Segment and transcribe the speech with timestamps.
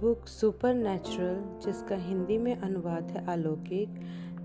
[0.00, 3.88] Book super natural जिसका हिंदी में अनुवाद है अलौकिक,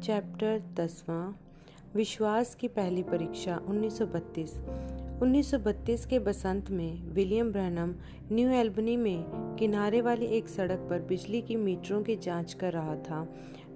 [0.03, 1.31] चैप्टर दसवां,
[1.95, 4.53] विश्वास की पहली परीक्षा 1932
[5.23, 7.93] 1932 के बसंत में विलियम ब्रहनम
[8.31, 9.23] न्यू एल्बनी में
[9.59, 13.27] किनारे वाली एक सड़क पर बिजली की मीटरों की जाँच कर रहा था।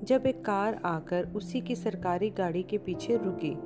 [0.04, 3.58] जब एक कार आकर उसी की सरकारी गाड़ी के पीछे रुकी,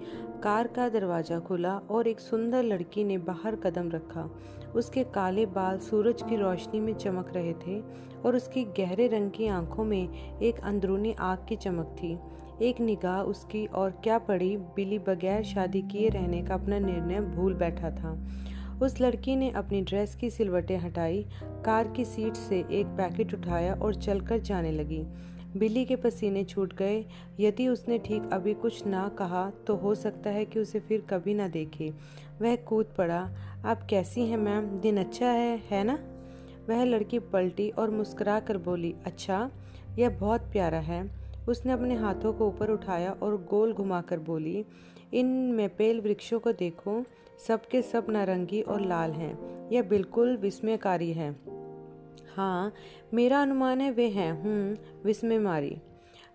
[0.43, 4.29] कार का दरवाज़ा खुला और एक सुंदर लड़की ने बाहर कदम रखा।
[4.75, 7.79] उसके काले बाल सूरज की रोशनी में चमक रहे थे
[8.25, 12.17] और उसकी गहरे रंग की आँखों में एक अंदरूनी आग की चमक थी।
[12.65, 17.53] एक निगाह उसकी और क्या पड़ी बिली बगैर शादी किए रहने का अपना निर्णय भूल
[17.53, 18.27] बैठा था।
[18.81, 21.25] उस लड़की ने अपनी ड्रेस की सिलवटें हटाई,
[21.65, 25.03] कार की सीट से एक पैकेट उठाया और चलकर जाने लगी।
[25.57, 27.05] बिल्ली के पसीने छूट गए।
[27.39, 31.33] यदि उसने ठीक अभी कुछ ना कहा तो हो सकता है कि उसे फिर कभी
[31.33, 31.91] ना देखे।
[32.41, 33.29] वह कूद पड़ा।
[33.65, 34.65] आप कैसी हैं मैम?
[34.65, 35.99] दिन अच्छा है है ना?
[36.69, 39.51] वह लड़की पलटी और मुस्करा कर बोली अच्छा
[39.99, 41.11] यह बहुत प्यारा है।
[41.49, 44.65] उसने अपने हाथों को ऊपर उठाया और गोल घुमाकर बोली,
[45.13, 47.03] इन मेपेल वृक्षों को देखो,
[47.47, 51.35] सबके सब नारंगी और लाल हैं। यह बिल्कुल विस्मयकारी है।
[52.35, 52.73] हाँ
[53.13, 55.77] मेरा अनुमान है वे हैं। हूँ विस्मय मारी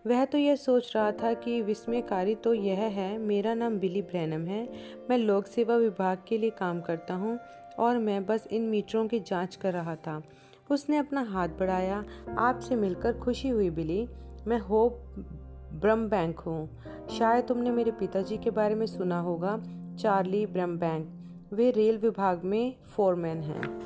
[0.06, 4.46] वह तो यह सोच रहा था कि विस्मयकारी तो यह है, मेरा नाम बिली ब्रैनम
[4.46, 4.68] है।
[5.10, 7.38] मैं लोक सेवा विभाग के लिए काम करता हूँ
[7.78, 10.22] और मैं बस इन मीटरों की जाँच कर रहा था।
[10.70, 12.04] उसने अपना हाथ बढ़ाया।
[12.38, 14.08] आपसे मिलकर खुशी हुई, बिली।
[14.46, 14.92] मैं होप
[15.72, 16.68] ब्रम बैंक हूँ।
[17.18, 19.62] शायद तुमने मेरे पिताजी के बारे में सुना होगा।
[19.98, 20.46] Charlie
[20.78, 21.08] Brumback.
[21.52, 23.80] वे रेल विभाग में फोरमैन हैं।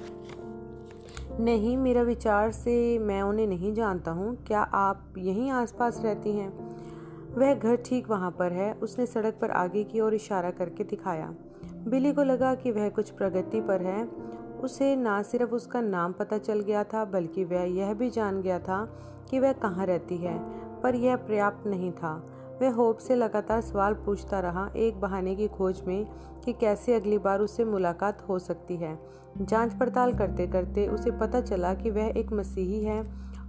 [1.40, 6.48] नहीं, मेरा विचार से मैं उन्हें नहीं जानता हूँ। क्या आप यहीं आसपास रहती हैं?
[7.34, 11.34] वह घर ठीक वहाँ पर है। उसने सड़क पर आगे की ओर इशारा करके दिखाया।
[11.64, 14.04] बिली को लगा कि वह कुछ प्रगति पर है।
[14.62, 18.58] उसे ना सिर्फ़ उसका नाम पता चल गया था, बल्कि वह यह भी जान गया
[18.58, 18.98] था
[19.30, 20.38] कि वह कहाँ रहती है।
[20.80, 22.26] पर यह पर्याप्त नहीं था।
[22.60, 26.06] वह होप से लगातार सवाल पूछता रहा एक बहाने की खोज में
[26.44, 28.98] कि कैसे अगली बार उससे मुलाकात हो सकती है।
[29.38, 33.02] जाँच पड़ताल करते करते उसे पता चला कि वह एक मसीही है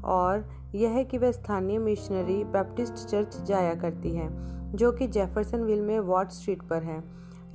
[0.06, 4.30] और यह है कि वह स्थानीय मिशनरी बैप्टिस्ट चर्च जाया करती है,
[4.76, 7.04] जो कि जेफरसन विल में वॉट स्ट्रीट पर है।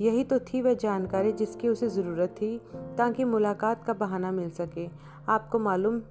[0.01, 2.57] यही तो थी वह जानकारी जिसकी उसे ज़रूरत थी
[2.97, 4.87] ताकि मुलाकात का बहाना मिल सके।
[5.29, 6.01] आपको मालूम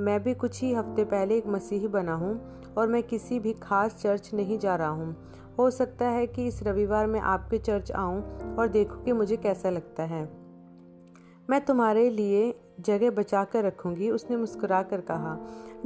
[0.00, 2.38] मैं भी कुछ ही हफ़्ते पहले एक मसीही बना हूँ
[2.78, 5.16] और मैं किसी भी खास चर्च नहीं जा रहा हूँ।
[5.58, 8.22] हो सकता है कि इस रविवार मैं आपके चर्च आऊँ
[8.56, 10.22] और देखूँ कि मुझे कैसा लगता है।
[11.50, 15.36] मैं तुम्हारे लिए जगह बचा कर रखूँगी, उसने मुस्कुरा कर कहा।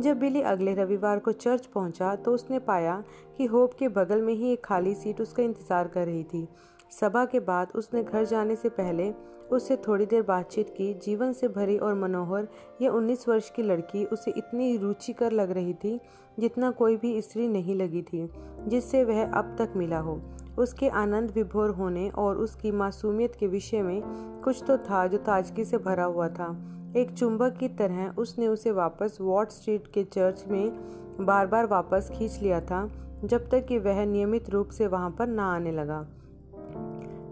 [0.01, 3.03] जब बिली अगले रविवार को चर्च पहुँचा तो उसने पाया
[3.39, 6.49] कि होप के बगल में ही एक खाली सीट उसका इंतज़ार कर रही थी।
[6.93, 9.13] सभा के बाद उसने घर जाने से पहले
[9.51, 12.49] उससे थोड़ी देर बातचीत की। जीवन से भरी और मनोहर
[12.83, 15.99] यह उन्नीस वर्ष की लड़की उसे इतनी रुचिकर लग रही थी
[16.41, 18.29] जितना कोई भी स्त्री नहीं लगी थी,
[18.69, 20.21] जिससे वह अब तक मिला हो।
[20.59, 24.01] उसके आनंद विभोर होने और उसकी मासूमियत के विषय में
[24.45, 26.55] कुछ तो था जो ताजगी से भरा हुआ था।
[26.97, 30.73] एक चुंबक की तरह उसने उसे वापस वॉट स्ट्रीट के चर्च में
[31.21, 32.89] बार बार वापस खींच लिया था,
[33.25, 36.07] जब तक कि वह नियमित रूप से वहाँ पर ना आने लगा।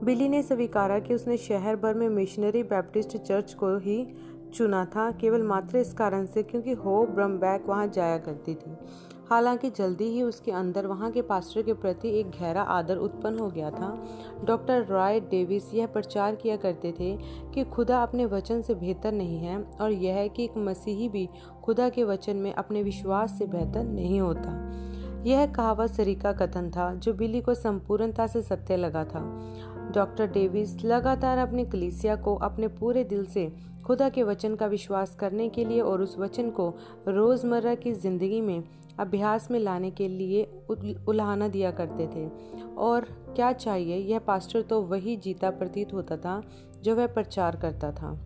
[0.04, 4.14] बिली ने स्वीकारा कि उसने शहर भर में मिशनरी बैप्टिस्ट चर्च को ही
[4.54, 8.76] चुना था, केवल मात्र इस कारण से क्योंकि हो ब्रमबैक वहाँ जाया करती थी।
[9.30, 13.50] हालाँकि जल्दी ही उसके अंदर, वहाँ के पास्टर के प्रति एक गहरा आदर उत्पन्न हो
[13.50, 14.08] गया था।
[14.44, 17.18] डॉक्टर रॉय डेविस यह प्रचार किया करते थे
[17.54, 21.28] कि खुदा अपने वचन से बेहतर नहीं है और यह है कि एक मसीही भी
[21.62, 24.72] खुदा के वचन में अपने विश्वास से बेहतर नहीं होता।
[25.26, 29.52] यह कहावत सरीका कथन था, जो बिली को संपूर्णता से सत्य लगा था।
[29.90, 33.50] डॉक्टर डेविस लगातार अपने कलीसिया को अपने पूरे दिल से
[33.84, 36.68] खुदा के वचन का विश्वास करने के लिए और उस वचन को
[37.08, 38.62] रोज़मर्रा की ज़िंदगी में
[38.98, 40.42] अभ्यास में लाने के लिए
[41.08, 42.28] उल्हाना दिया करते थे।
[42.78, 43.06] और
[43.36, 43.96] क्या चाहिए?
[43.96, 46.42] यह पास्टर तो वही जीता प्रतीत होता था
[46.82, 48.18] जो वह प्रचार करता था।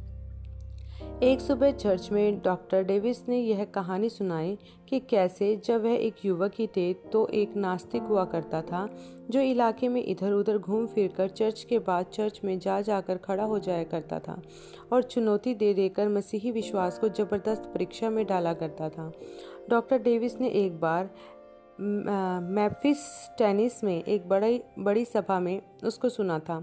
[1.24, 4.56] एक सुबह चर्च में डॉक्टर डेविस ने यह कहानी सुनाई
[4.88, 8.88] कि कैसे जब वह एक युवक ही थे तो एक नास्तिक हुआ करता था,
[9.30, 13.16] जो इलाके में इधर उधर घूम फिर कर चर्च के बाद चर्च में जा जाकर
[13.16, 14.40] खड़ा हो जाया करता था
[14.92, 19.10] और चुनौती दे देकर मसीही विश्वास को ज़बरदस्त परीक्षा में डाला करता था।
[19.70, 21.10] डॉक्टर डेविस ने एक बार
[21.80, 22.98] मैफिस
[23.38, 26.62] टेनिस में एक बड़ी बड़ी सभा में उसको सुना था।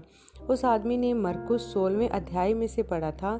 [0.50, 3.38] उस आदमी ने मरकुस सोलवें अध्याय में से पढ़ा था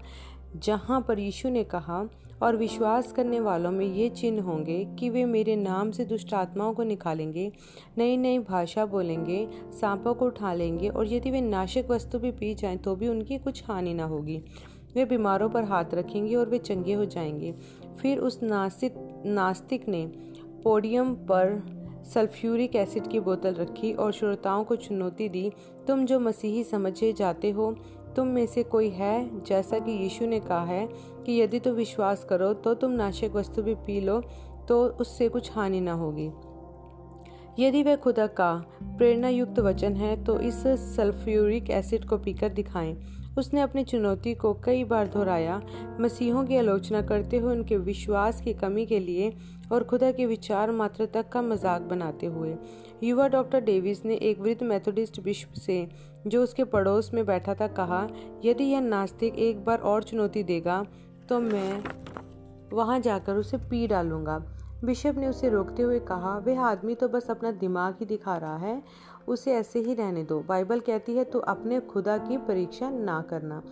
[0.56, 2.08] जहाँ पर यीशु ने कहा,
[2.42, 6.74] और विश्वास करने वालों में ये चिन्ह होंगे कि वे मेरे नाम से दुष्ट आत्माओं
[6.74, 7.52] को निकालेंगे
[7.98, 9.48] नई नई भाषा बोलेंगे,
[9.80, 13.38] सांपों को उठा लेंगे, और यदि वे नाशक वस्तु भी पी जाएँ तो भी उनकी
[13.38, 14.42] कुछ हानि ना होगी।
[14.94, 17.54] वे बीमारों पर हाथ रखेंगे और वे चंगे हो जाएँगे।
[18.02, 20.06] फिर उस नास्तिक नास्तिक ने
[20.64, 21.62] पोडियम पर
[22.14, 25.52] सल्फ्यूरिक एसिड की बोतल रखी और श्रोताओं को चुनौती दी,
[25.88, 27.76] तुम जो मसीही समझे जाते हो
[28.16, 29.44] तुम में से कोई है?
[29.44, 30.86] जैसा कि यीशु ने कहा है
[31.26, 34.20] कि यदि तुम विश्वास करो तो तुम नाशक वस्तु भी पी लो
[34.68, 36.30] तो उससे कुछ हानि न होगी।
[37.58, 38.52] यदि वह खुदा का
[38.98, 40.62] प्रेरणा युक्त वचन है तो इस
[40.96, 42.96] सल्फ्यूरिक एसिड को पीकर दिखाएँ।
[43.38, 45.60] उसने अपनी चुनौती को कई बार दोहराया।
[46.00, 49.32] मसीहों की आलोचना करते हुए उनके विश्वास की कमी के लिए
[49.72, 52.54] और खुदा के विचार मात्र तक का मज़ाक बनाते हुए।
[53.02, 55.86] युवा डॉक्टर डेविस ने एक वृद्ध मेथोडिस्ट विश्व से
[56.26, 58.06] जो उसके पड़ोस में बैठा था, कहा,
[58.44, 60.84] यदि यह नास्तिक एक बार और चुनौती देगा
[61.28, 61.82] तो मैं
[62.72, 64.38] वहाँ जाकर उसे पी डालूँगा।
[64.84, 68.56] बिशप ने उसे रोकते हुए कहा, वह आदमी तो बस अपना दिमाग ही दिखा रहा
[68.56, 68.82] है,
[69.28, 73.62] उसे ऐसे ही रहने दो। बाइबल कहती है तो अपने खुदा की परीक्षा ना करना।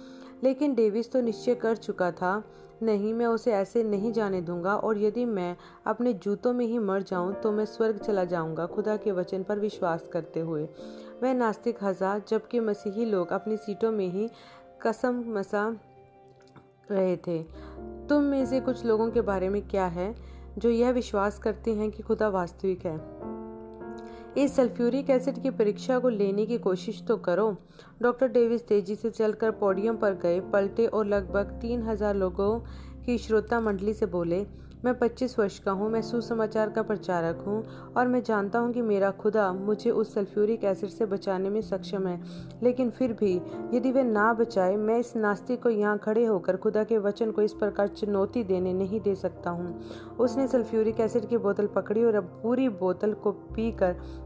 [0.44, 2.43] लेकिन डेविस तो निश्चय कर चुका था,
[2.82, 5.56] नहीं, मैं उसे ऐसे नहीं जाने दूँगा, और यदि मैं
[5.87, 9.58] अपने जूतों में ही मर जाऊँ तो मैं स्वर्ग चला जाऊँगा, खुदा के वचन पर
[9.58, 10.69] विश्वास करते हुए।
[11.22, 14.28] वह नास्तिक हजा जबकि मसीही लोग अपनी सीटों में ही
[14.82, 15.67] कसम मसा
[16.90, 17.43] रहे थे।
[18.08, 20.14] तुम में से कुछ लोगों के बारे में क्या है,
[20.58, 22.99] जो यह विश्वास करते हैं कि खुदा वास्तविक है?
[24.38, 27.56] इस सल्फ्यूरिक एसिड की परीक्षा को लेने की कोशिश तो करो।
[28.02, 32.58] डॉक्टर डेविस तेज़ी से चलकर पोडियम पर गए, पलटे और लगभग तीन हज़ार लोगों
[33.06, 34.44] की श्रोता मंडली से बोले
[34.84, 38.82] मैं 25 वर्ष का हूँ, मैं सुसमाचार का प्रचारक हूँ और मैं जानता हूँ कि
[38.82, 42.20] मेरा खुदा मुझे उस सल्फ्यूरिक एसिड से बचाने में सक्षम है।
[42.62, 43.34] लेकिन फिर भी,
[43.74, 47.42] यदि वे ना बचाए, मैं इस नास्तिक को यहाँ खड़े होकर खुदा के वचन को
[47.42, 49.78] इस प्रकार चुनौती देने नहीं दे सकता हूँ।
[50.20, 53.70] उसने सल्फ्यूरिक एसिड की बोतल पकड़ी और अब पूरी बोतल को पी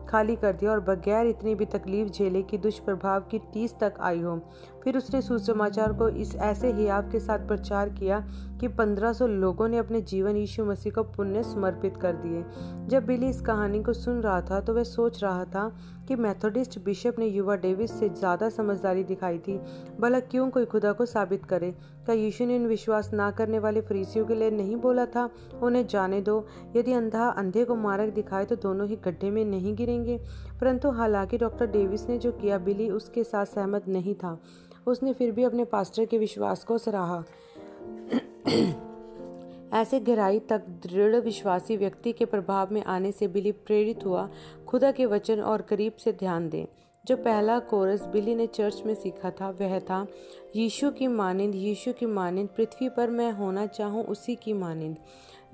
[0.08, 4.20] खाली कर दिया और बगैर इतनी भी तकलीफ़ झेले कि दुष्प्रभाव की टीस तक आई
[4.20, 4.40] हो।
[4.84, 8.18] फिर उसने सुसमाचार को इस ऐसे हियाव के साथ प्रचार किया
[8.60, 12.44] कि 1500 लोगों ने अपने जीवन यीशु मसीह को पुण्य समर्पित कर दिए।
[12.88, 15.68] जब बिली इस कहानी को सुन रहा था तो वह सोच रहा था
[16.08, 19.58] कि मैथोडिस्ट बिशप ने युवा डेविस से ज़्यादा समझदारी दिखाई थी।
[20.00, 21.70] भला क्यों कोई खुदा को साबित करे?
[22.04, 25.28] क्या यीशु ने इन विश्वास ना करने वाले फरीसियों के लिए नहीं बोला था?
[25.62, 26.46] उन्हें जाने दो।
[26.76, 30.18] यदि अंधा अंधे को मारक दिखाए तो दोनों ही गड्ढे में नहीं गिरेंगे।
[30.60, 34.38] परंतु हालाँकि डॉक्टर डेविस ने जो किया, बिली उसके साथ सहमत नहीं था।
[34.86, 37.24] उसने फिर भी अपने पास्टर के विश्वास को सराहा।
[39.72, 44.30] ऐसे गहराई तक दृढ़ विश्वासी व्यक्ति के प्रभाव में आने से बिली प्रेरित हुआ।
[44.66, 46.66] खुदा के वचन और करीब से ध्यान दें।
[47.06, 50.06] जो पहला कोरस बिली ने चर्च में सीखा था, वह था,
[50.56, 54.96] यीशु की मानिंद, यीशु की मानिंद, पृथ्वी पर मैं होना चाहूँ उसी की मानिंद।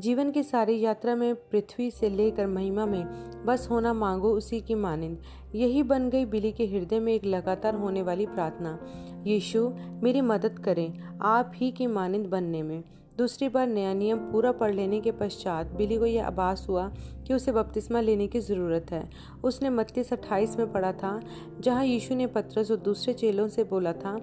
[0.01, 3.05] जीवन की सारी यात्रा में पृथ्वी से लेकर महिमा में
[3.47, 5.19] बस होना मांगो उसी की मानिंद।
[5.55, 8.79] यही बन गई बिली के हृदय में एक लगातार होने वाली प्रार्थना।
[9.27, 12.85] यीशु, मेरी मदद करें आप ही की मानिंद बनने में।
[13.21, 16.87] दूसरी बार नया नियम पूरा पढ़ लेने के पश्चात बिली को यह आभास हुआ
[17.27, 19.03] कि उसे बपतिस्मा लेने की ज़रूरत है।
[19.45, 21.21] उसने मत्तीस अट्ठाईस में पढ़ा था,
[21.61, 24.17] जहाँ यीशु ने पत्रस और दूसरे चेलों से बोला था,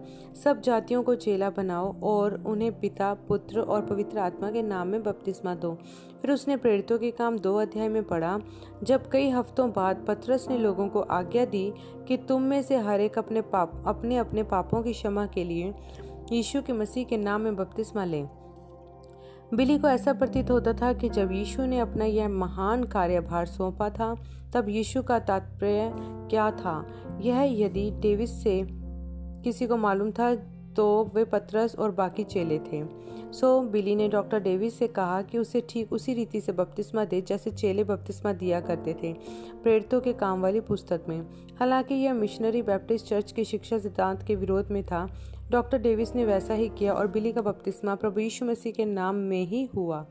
[0.43, 5.03] सब जातियों को चेला बनाओ और उन्हें पिता, पुत्र और पवित्र आत्मा के नाम में
[5.03, 5.73] बपतिस्मा दो।
[6.21, 8.39] फिर उसने प्रेरितों के काम दो अध्याय में पढ़ा,
[8.83, 11.71] जब कई हफ्तों बाद पत्रस ने लोगों को आज्ञा दी
[12.07, 15.73] कि तुम में से हर एक अपने पाप अपने अपने पापों की क्षमा के लिए
[16.31, 18.46] यीशु के मसीह के नाम में बपतिस्मा लें
[19.53, 23.89] बिली को ऐसा प्रतीत होता था कि जब यीशु ने अपना यह महान कार्यभार सौंपा
[23.89, 24.15] था,
[24.53, 25.91] तब यीशु का तात्पर्य
[26.29, 26.87] क्या था?
[27.21, 28.67] यह यदि डेविस से
[29.43, 30.35] किसी को मालूम था
[30.77, 35.37] तो वे पत्रस और बाकी चेले थे। सो, बिली ने डॉक्टर डेविस से कहा कि
[35.37, 39.13] उसे ठीक उसी रीति से बपतिस्मा दे, जैसे चेले बपतिस्मा दिया करते थे,
[39.63, 41.21] प्रेरितों के काम वाली पुस्तक में।
[41.59, 45.09] हालाँकि यह मिशनरी बैप्टिस्ट चर्च के शिक्षा सिद्धांत के विरोध में था।
[45.51, 49.15] डॉक्टर डेविस ने वैसा ही किया और बिली का बपतिस्मा प्रभु यीशु मसीह के नाम
[49.15, 50.07] में ही हुआ।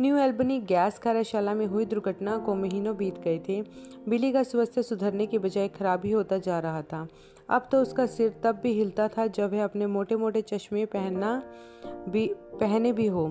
[0.00, 3.62] न्यू एल्बनी गैस कार्यशाला में हुई दुर्घटना को महीनों बीत गए थे।
[4.08, 7.08] बिली का स्वास्थ्य सुधरने के बजाय खराब ही होता जा रहा था।
[7.48, 11.42] अब तो उसका सिर तब भी हिलता था जब वह अपने मोटे मोटे चश्मे पहनना
[12.08, 13.24] भी, पहने भी हो।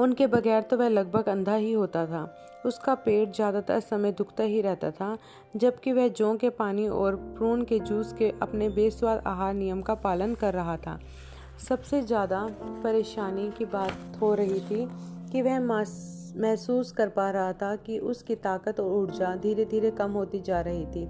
[0.00, 2.22] उनके बगैर तो वह लगभग अंधा ही होता था।
[2.66, 5.16] उसका पेट ज़्यादातर समय दुखता ही रहता था,
[5.56, 9.94] जबकि वह जौ के पानी और प्रून के जूस के अपने बेस्वाद आहार नियम का
[9.96, 10.98] पालन कर रहा था।
[11.68, 12.46] सबसे ज़्यादा
[12.82, 14.86] परेशानी की बात हो रही थी
[15.32, 20.10] कि वह महसूस कर पा रहा था कि उसकी ताकत और ऊर्जा धीरे धीरे कम
[20.12, 21.06] होती जा रही थी।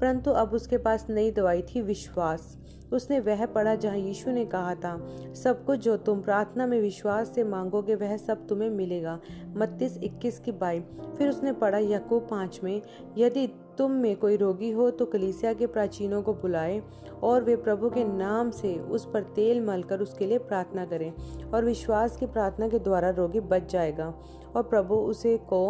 [0.00, 2.56] परंतु अब उसके पास नई दवाई थी विश्वास।
[2.92, 4.96] उसने वह पढ़ा जहाँ यीशु ने कहा था,
[5.34, 9.18] सब कुछ जो तुम प्रार्थना में विश्वास से मांगोगे, वह सब तुम्हें मिलेगा।
[9.56, 10.80] मत्तीस इक्कीस की बाई।
[11.18, 12.80] फिर उसने पढ़ा यकूब पाँच में,
[13.18, 13.46] यदि
[13.78, 16.82] तुम में कोई रोगी हो तो कलीसिया के प्राचीनों को बुलाए
[17.22, 21.12] और वे प्रभु के नाम से उस पर तेल मलकर उसके लिए प्रार्थना करें
[21.52, 24.14] और विश्वास की प्रार्थना के द्वारा रोगी बच जाएगा।
[24.56, 25.60] और प्रभु उसे को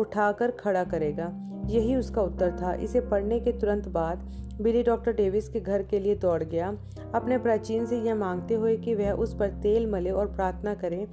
[0.00, 1.32] उठाकर खड़ा करेगा।
[1.66, 4.28] यही उसका उत्तर था। इसे पढ़ने के तुरंत बाद
[4.60, 6.68] बिली डॉक्टर डेविस के घर के लिए दौड़ गया।
[7.14, 11.06] अपने प्राचीन से यह मांगते हुए कि वह उस पर तेल मले और प्रार्थना करे।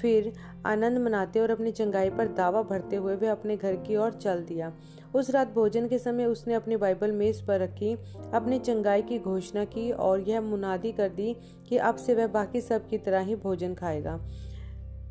[0.00, 0.32] फिर
[0.66, 4.42] आनंद मनाते और अपनी चंगाई पर दावा भरते हुए वह अपने घर की ओर चल
[4.42, 4.72] दिया।
[5.14, 7.96] उस रात भोजन के समय उसने अपनी बाइबल मेज पर रखी,
[8.34, 11.36] अपनी चंगाई की घोषणा की और यह मुनादी कर दी
[11.68, 14.20] कि अब से वह बाकी सब की तरह ही भोजन खाएगा।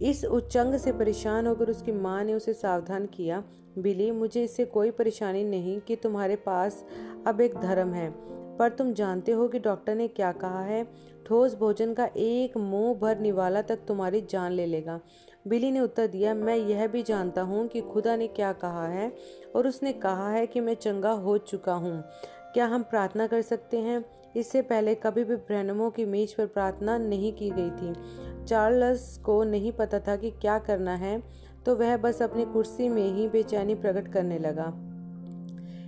[0.02, 3.44] इस उच्चंग से परेशान होकर उसकी माँ ने उसे सावधान किया।
[3.78, 6.84] बिली, मुझे इससे कोई परेशानी नहीं कि तुम्हारे पास
[7.28, 8.10] अब एक धर्म है,
[8.58, 10.84] पर तुम जानते हो कि डॉक्टर ने क्या कहा है।
[11.28, 15.00] ठोस भोजन का एक मुँह भर निवाला तक तुम्हारी जान ले लेगा।
[15.48, 19.12] बिली ने उत्तर दिया, मैं यह भी जानता हूँ कि खुदा ने क्या कहा है,
[19.56, 22.04] और उसने कहा है कि मैं चंगा हो चुका हूँ।
[22.54, 24.04] क्या हम प्रार्थना कर सकते हैं?
[24.36, 27.94] इससे पहले कभी भी ब्रहणमों की मेज पर प्रार्थना नहीं की गई थी।
[28.46, 31.22] चार्ल्स को नहीं पता था कि क्या करना है
[31.66, 34.74] तो वह बस अपनी कुर्सी में ही बेचैनी प्रकट करने लगा।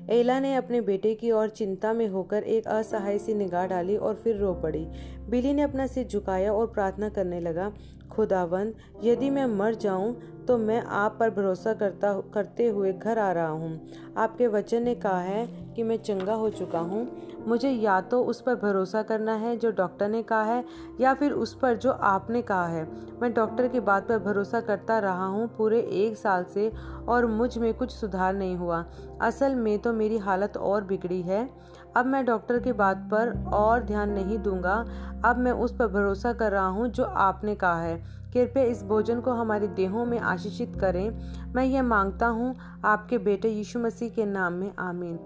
[0.10, 4.16] एला ने अपने बेटे की ओर चिंता में होकर एक असहाय सी निगाह डाली और
[4.16, 4.86] फिर रो पड़ी।
[5.30, 7.72] बिली ने अपना सिर झुकाया और प्रार्थना करने लगा
[8.12, 8.74] खुदावंद
[9.04, 10.14] यदि मैं मर जाऊँ
[10.48, 14.94] तो मैं आप पर भरोसा करता करते हुए घर आ रहा हूँ। आपके वचन ने
[14.96, 17.08] कहा है कि मैं चंगा हो चुका हूँ।
[17.48, 20.64] मुझे या तो उस पर भरोसा करना है जो डॉक्टर ने कहा है,
[21.02, 22.88] या फिर उस पर जो आपने कहा है।
[23.22, 26.72] मैं डॉक्टर की बात पर भरोसा करता रहा हूँ पूरे एक साल से
[27.08, 28.84] और मुझमें कुछ सुधार नहीं हुआ।
[29.22, 31.48] असल में तो मेरी हालत और बिगड़ी है।
[31.96, 34.86] अब मैं डॉक्टर की बात पर और ध्यान नहीं दूँगा।
[35.25, 37.98] अब मैं उस पर भरोसा कर रहा हूँ जो आपने कहा है।
[38.34, 41.10] कृपया इस भोजन को हमारे देहों में आशीषित करें।
[41.54, 45.18] मैं यह माँगता हूँ आपके बेटे यीशु मसीह के नाम में, आमीन।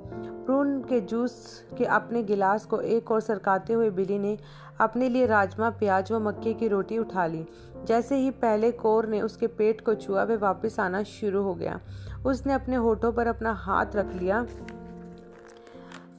[0.45, 4.37] प्रून के जूस के अपने गिलास को एक और सरकाते हुए बिली ने
[4.79, 7.45] अपने लिए राजमा, प्याज व मक्के की रोटी उठा ली।
[7.85, 11.79] जैसे ही पहले कोर ने उसके पेट को छुआ, वह वापस आना शुरू हो गया।
[12.25, 14.45] उसने अपने होठों पर अपना हाथ रख लिया।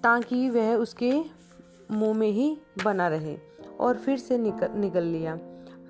[0.05, 1.13] ताकि वह उसके
[1.91, 3.37] मुँह में ही बना रहे
[3.81, 5.39] और फिर से निकल निकल लिया।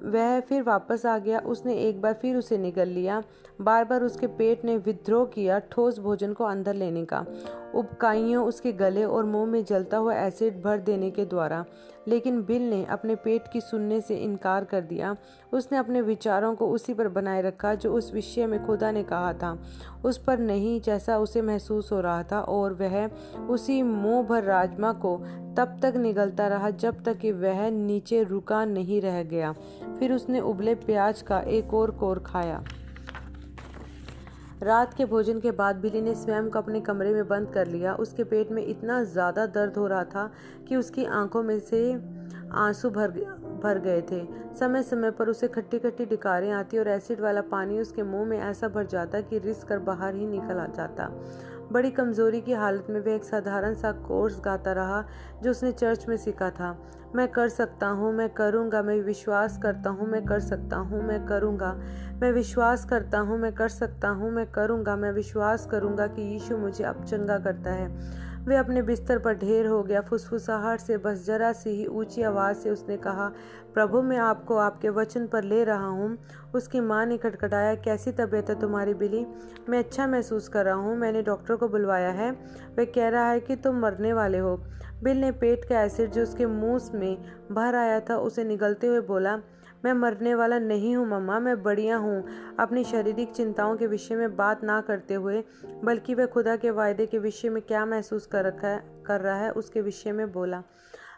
[0.05, 3.23] वह फिर वापस आ गया। उसने एक बार फिर उसे निकल लिया।
[3.61, 7.25] बार बार उसके पेट ने विद्रोह किया ठोस भोजन को अंदर लेने का।
[7.75, 11.65] उपकाइयों उसके गले और मुँह में जलता हुआ एसिड भर देने के द्वारा।
[12.09, 15.17] लेकिन बिल ने अपने पेट की सुनने से इनकार कर दिया।
[15.53, 19.33] उसने अपने विचारों को उसी पर बनाए रखा जो उस विषय में खुदा ने कहा
[19.33, 19.59] था।
[20.05, 23.11] उस पर नहीं जैसा उसे महसूस हो रहा था और वह
[23.49, 25.17] उसी मुँह भर राजमा को
[25.57, 29.55] तब तक निगलता रहा जब तक कि वह नीचे रुका नहीं रह गया।
[29.99, 32.65] फिर उसने उबले प्याज का एक और कोर खाया।
[34.63, 37.95] रात के भोजन के बाद बिली ने स्वयं को अपने कमरे में बंद कर लिया।
[37.95, 40.31] उसके पेट में इतना ज़्यादा दर्द हो रहा था
[40.69, 41.81] कि उसकी आँखों में से
[42.53, 43.11] आँसू भर
[43.63, 44.23] भर गए थे।
[44.55, 48.39] समय समय पर उसे खट्टी खट्टी डिकारें आती और एसिड वाला पानी उसके मुँह में
[48.39, 51.11] ऐसा भर जाता कि रिस कर बाहर ही निकल आ जाता।
[51.73, 55.05] बड़ी कमज़ोरी की हालत में वह एक साधारण सा कोर्स गाता रहा,
[55.43, 56.77] जो उसने चर्च में सीखा था।
[57.15, 61.27] मैं कर सकता हूँ, मैं करूँगा, मैं विश्वास करता हूँ, मैं कर सकता हूँ, मैं
[61.27, 61.71] करूँगा।
[62.23, 66.57] मैं विश्वास करता हूँ, मैं कर सकता हूँ, मैं करूँगा, मैं विश्वास करूँगा कि यीशु
[66.57, 67.89] मुझे अब चंगा करता है।
[68.47, 72.57] वे अपने बिस्तर पर ढेर हो गया, फुसफुसाहट से बस, जरा सी ही ऊँची आवाज़
[72.57, 73.33] से उसने कहा,
[73.75, 76.19] प्रभु, मैं आपको आपके वचन पर ले रहा हूँ।
[76.55, 79.27] उसकी माँ ने खटखटाया, कैसी तबीयत है तुम्हारी बिली?
[79.69, 82.31] मैं अच्छा महसूस कर रहा हूँ, मैंने डॉक्टर को बुलवाया है।
[82.79, 84.57] वह कह रहा है कि तुम मरने वाले हो।
[85.03, 87.17] बिल ने पेट का एसिड जो उसके मुँह में
[87.53, 89.41] भर आया था, उसे निगलते हुए बोला
[89.85, 92.25] मैं मरने वाला नहीं हूँ, मम्मा, मैं बढ़िया हूँ।
[92.59, 95.45] अपनी शारीरिक चिंताओं के विषय में बात ना करते हुए,
[95.85, 99.37] बल्कि वह खुदा के वायदे के विषय में क्या महसूस कर रखा है, कर रहा
[99.37, 100.63] है, उसके विषय में बोला।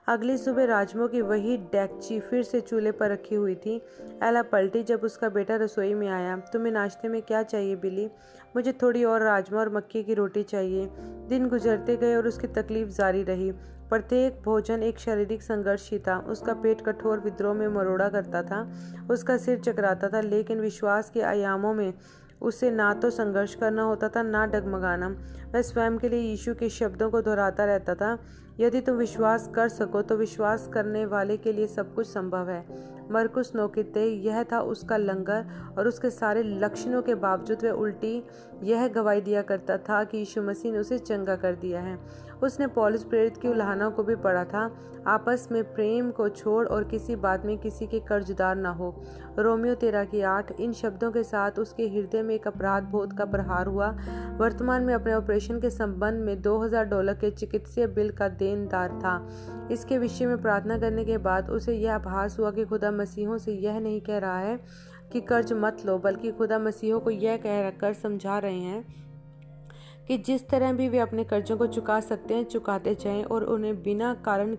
[0.09, 3.83] अगली सुबह राजमो की वही डेक्ची फिर से चूल्हे पर रखी हुई थी।
[4.23, 8.11] एला पलटी जब उसका बेटा रसोई में आया। तुम्हें नाश्ते में क्या चाहिए, बिली?
[8.57, 10.88] मुझे थोड़ी और राजमा और मक्के की रोटी चाहिए।
[11.28, 13.52] दिन गुजरते गए और उसकी तकलीफ़ जारी रही।
[13.93, 18.61] प्रत्येक भोजन एक शारीरिक संघर्ष ही था। उसका पेट कठोर विद्रोह में मरोड़ा करता था।
[19.11, 21.93] उसका सिर चकराता था, लेकिन विश्वास के आयामों में
[22.41, 25.09] उसे ना तो संघर्ष करना होता था, ना डगमगाना।
[25.55, 28.19] वह स्वयं के लिए यीशु के शब्दों को दोहराता रहता था।
[28.61, 32.65] यदि तुम विश्वास कर सको तो विश्वास करने वाले के लिए सब कुछ संभव है।
[33.11, 35.47] मरकुस नोकिते यह था उसका लंगर
[35.79, 38.23] और उसके सारे लक्षणों के बावजूद वह उल्टी
[38.63, 41.99] यह गवाही दिया करता था कि यीशु मसीह ने उसे चंगा कर दिया है।
[42.43, 46.85] उसने पॉलिस प्रेरित की उल्हाना को भी पढ़ा था। आपस में प्रेम को छोड़ और
[46.85, 49.03] किसी बात में किसी के कर्जदार ना हो।
[49.39, 53.25] रोमियो तेरा की आठ, इन शब्दों के साथ उसके हृदय में एक अपराध बोध का
[53.25, 53.97] प्रहार हुआ।
[54.39, 59.29] वर्तमान में अपने ऑपरेशन के संबंध में 2000 डॉलर के चिकित्सीय बिल का देनदार था।
[59.73, 63.53] इसके विषय में प्रार्थना करने के बाद उसे यह आभास हुआ कि खुदा मसीहों से
[63.53, 64.61] यह नहीं कह रहा है
[65.13, 69.12] कि कर्ज मत लो, बल्कि खुदा मसीहों को यह कह कर समझा रहे हैं
[70.09, 73.83] कि जिस तरह भी वे अपने कर्जों को चुका सकते हैं, चुकाते जाएँ और उन्हें
[73.83, 74.57] बिना कारण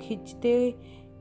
[0.00, 0.74] खींचते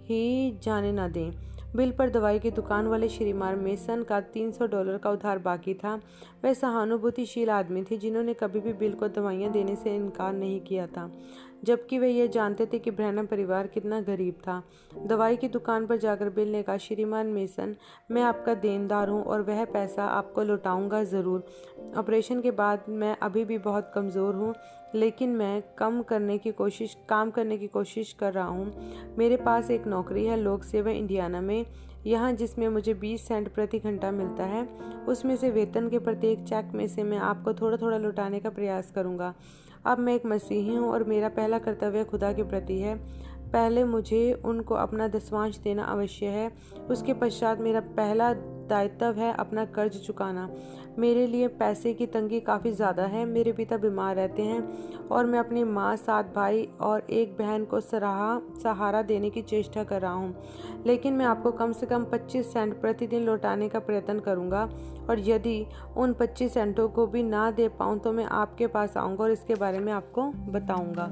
[0.04, 1.32] ही जाने ना दें।
[1.76, 6.02] बिल पर दवाई की दुकान वाले श्रीमान मेसन का 300 डॉलर का उधार बाकी था।
[6.46, 10.88] वह सहानुभूतिशील आदमी थे, जिन्होंने कभी भी बिल को दवाइयाँ देने से इनकार नहीं किया
[10.88, 11.12] था।
[11.66, 14.62] जबकि वे ये जानते थे कि ब्रहणम परिवार कितना गरीब था।
[15.06, 17.76] दवाई की दुकान पर जाकर बिल ने कहा श्रीमान मेसन,
[18.12, 21.46] मैं आपका देनदार हूँ और वह पैसा आपको लौटाऊँगा ज़रूर।
[21.98, 24.54] ऑपरेशन के बाद मैं अभी भी बहुत कमज़ोर हूँ,
[24.96, 29.72] लेकिन मैं कम करने की कोशिश, काम करने की कोशिश कर रहा हूँ। मेरे पास
[29.72, 31.66] एक नौकरी है, लोक सेवा इंडियाना में।
[32.06, 34.68] यहाँ जिसमें मुझे 20 सेंट प्रति घंटा मिलता है,
[35.08, 38.92] उसमें से वेतन के प्रत्येक चेक में से मैं आपको थोड़ा थोड़ा लौटाने का प्रयास
[38.92, 39.34] करूँगा।
[39.88, 42.96] अब मैं एक मसीही हूँ और मेरा पहला कर्तव्य खुदा के प्रति है।
[43.46, 46.52] पहले मुझे उनको अपना दसवांश देना अवश्य है।
[46.90, 48.34] उसके पश्चात मेरा पहला
[48.70, 50.50] दायित्व है अपना कर्ज चुकाना।
[51.00, 55.40] मेरे लिए पैसे की तंगी काफ़ी ज़्यादा है। मेरे पिता बीमार रहते हैं और मैं
[55.40, 60.12] अपनी माँ, सात भाई और एक बहन को सराहा, सहारा देने की चेष्टा कर रहा
[60.12, 64.64] हूँ। लेकिन मैं आपको कम से कम 25 सेंट प्रतिदिन लौटाने का प्रयत्न करूँगा
[65.10, 65.66] और यदि
[65.98, 69.56] उन 25 सेंटों को भी ना दे पाऊँ तो मैं आपके पास आऊँगा और इसके
[69.56, 71.10] बारे में आपको बताऊँगा।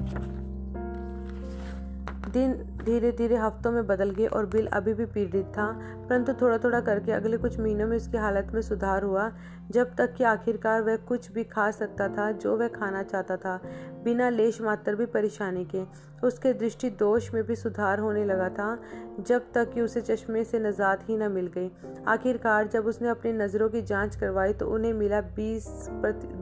[2.30, 2.52] दिन
[2.84, 5.66] धीरे धीरे हफ्तों में बदल गए और बिल अभी भी पीड़ित था,
[6.08, 9.30] परंतु थोड़ा थोड़ा करके अगले कुछ महीनों में उसकी हालत में सुधार हुआ,
[9.70, 13.60] जब तक कि आखिरकार वह कुछ भी खा सकता था, जो वह खाना चाहता था,
[14.04, 15.82] बिना लेश मात्र भी परेशानी के।
[16.26, 18.78] उसके दृष्टि दोष में भी सुधार होने लगा था,
[19.20, 21.70] जब तक कि उसे चश्मे से नजात ही न मिल गई।
[22.06, 25.88] आखिरकार जब उसने अपनी नज़रों की जाँच करवाई तो उन्हें मिला बीस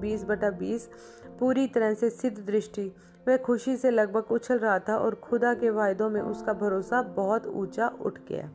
[0.00, 0.88] बीस बटा बीस
[1.42, 2.92] पूरी तरह से सिद्ध दृष्टि।
[3.28, 7.46] वह खुशी से लगभग उछल रहा था और खुदा के वायदों में उसका भरोसा बहुत
[7.46, 8.46] ऊँचा उठ गया।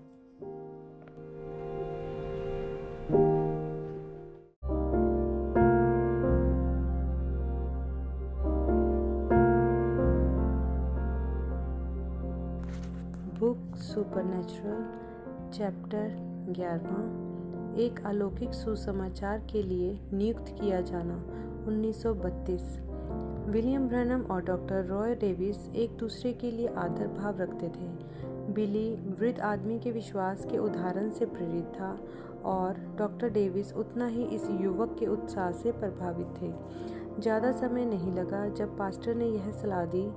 [13.39, 14.85] बुक सुपरनेचुरल,
[15.51, 16.07] चैप्टर
[16.49, 17.27] ग्यारहवा।
[17.77, 21.23] एक अलौकिक सुसमाचार के लिए नियुक्त किया जाना
[21.67, 22.86] 1932
[23.47, 27.87] विलियम ब्रनम और डॉक्टर रॉय डेविस एक दूसरे के लिए आदर भाव रखते थे।
[28.53, 31.91] बिली वृद्ध आदमी के विश्वास के उदाहरण से प्रेरित था
[32.45, 36.51] और डॉक्टर डेविस उतना ही इस युवक के उत्साह से प्रभावित थे।
[37.21, 40.07] ज़्यादा समय नहीं लगा जब पास्टर ने यह सलाह दी,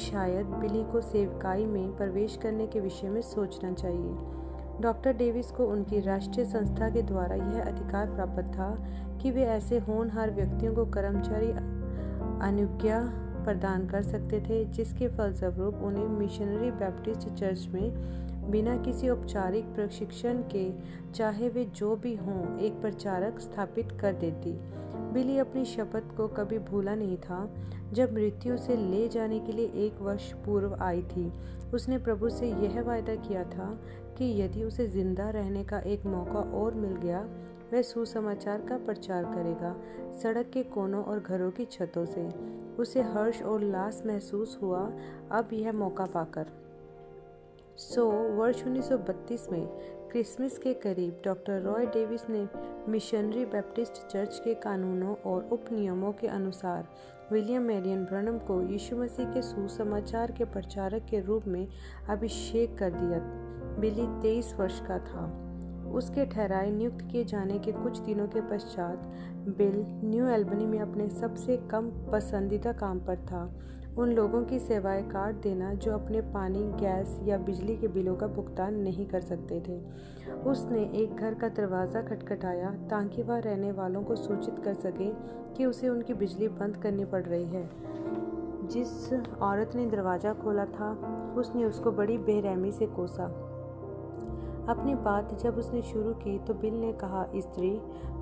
[0.00, 4.16] शायद बिली को सेवकाई में प्रवेश करने के विषय में सोचना चाहिए।
[4.80, 8.74] डॉक्टर डेविस को उनकी राष्ट्रीय संस्था के द्वारा यह अधिकार प्राप्त था
[9.22, 11.50] कि वे ऐसे होनहार व्यक्तियों को कर्मचारी
[12.42, 13.00] अनुज्ञा
[13.44, 20.34] प्रदान कर सकते थे, जिसके फलस्वरूप उन्हें मिशनरी बैप्टिस्ट चर्च में बिना किसी औपचारिक प्रशिक्षण
[20.34, 20.72] के,
[21.12, 24.52] चाहे वे जो भी हों, एक प्रचारक स्थापित कर देती।
[25.12, 27.54] बिली अपनी शपथ को कभी भूला नहीं था।
[27.92, 31.32] जब मृत्यु से ले जाने के लिए एक वर्ष पूर्व आई थी,
[31.74, 33.80] उसने प्रभु से यह वायदा किया था
[34.18, 37.28] कि यदि उसे ज़िंदा रहने का एक मौका और मिल गया
[37.74, 39.76] वह सुसमाचार का प्रचार करेगा,
[40.18, 42.28] सड़क के कोनों और घरों की छतों से।
[42.78, 44.92] उसे हर्ष और लाश महसूस हुआ,
[45.30, 46.46] अब यह मौका पाकर।
[47.76, 49.66] सो, वर्ष 1932 में
[50.10, 52.48] क्रिसमस के करीब डॉक्टर रॉय डेविस ने
[52.88, 56.88] मिशनरी बैप्टिस्ट चर्च के कानूनों और उपनियमों के अनुसार
[57.32, 61.68] विलियम मेरियन ब्रनम को यीशु मसीह के सुसमाचार के प्रचारक के रूप में
[62.08, 63.18] अभिषेक कर दिया।
[63.80, 65.43] बिली तेईस वर्ष का था।
[65.94, 69.12] उसके ठहराए नियुक्त किए जाने के कुछ दिनों के पश्चात,
[69.48, 73.60] बिल न्यू एल्बनी में अपने सबसे कम पसंदीदा काम पर था।
[73.98, 78.26] उन लोगों की सेवाएँ काट देना जो अपने पानी, गैस या बिजली के बिलों का
[78.26, 79.80] भुगतान नहीं कर सकते थे।
[80.40, 85.10] उसने एक घर का दरवाज़ा खटखटाया ताकि वह रहने वालों को सूचित कर सके
[85.54, 87.70] कि उसे उनकी बिजली बंद करनी पड़ रही है।
[88.66, 90.92] जिस औरत ने दरवाज़ा खोला था,
[91.38, 93.50] उसने उसको बड़ी बेरहमी से कोसा।
[94.68, 97.70] अपनी बात जब उसने शुरू की तो बिल ने कहा, स्त्री,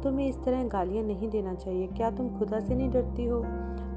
[0.02, 3.40] तुम्हें इस तरह गालियाँ नहीं देना चाहिए। क्या तुम खुदा से नहीं डरती हो?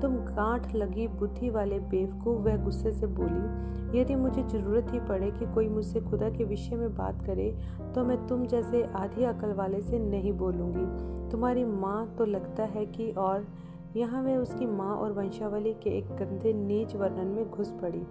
[0.01, 5.29] तुम गांठ लगी बुद्धि वाले बेवकूफ़ वह गुस्से से बोली, यदि मुझे ज़रूरत ही पड़े
[5.31, 7.49] कि कोई मुझसे खुदा के विषय में बात करे
[7.95, 10.85] तो मैं तुम जैसे आधी अकल वाले से नहीं बोलूँगी।
[11.31, 13.47] तुम्हारी माँ तो लगता है कि और
[13.95, 18.05] यहाँ वह उसकी माँ और वंशावली के एक गंदे नीच वर्णन में घुस पड़ी।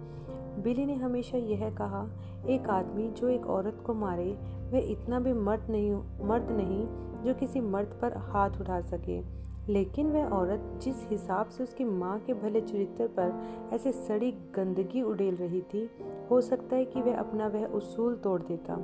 [0.63, 2.09] बिली ने हमेशा यह कहा,
[2.49, 4.31] एक आदमी जो एक औरत को मारे,
[4.71, 5.91] वह इतना भी मर्द नहीं
[6.27, 6.87] मर्द नहीं
[7.23, 12.19] जो किसी मर्द पर हाथ उठा सके। लेकिन वह औरत जिस हिसाब से उसकी माँ
[12.19, 15.89] के भले चरित्र पर ऐसे सड़ी गंदगी उड़ेल रही थी,
[16.31, 18.77] हो सकता है कि वह अपना वह उसूल तोड़ देता।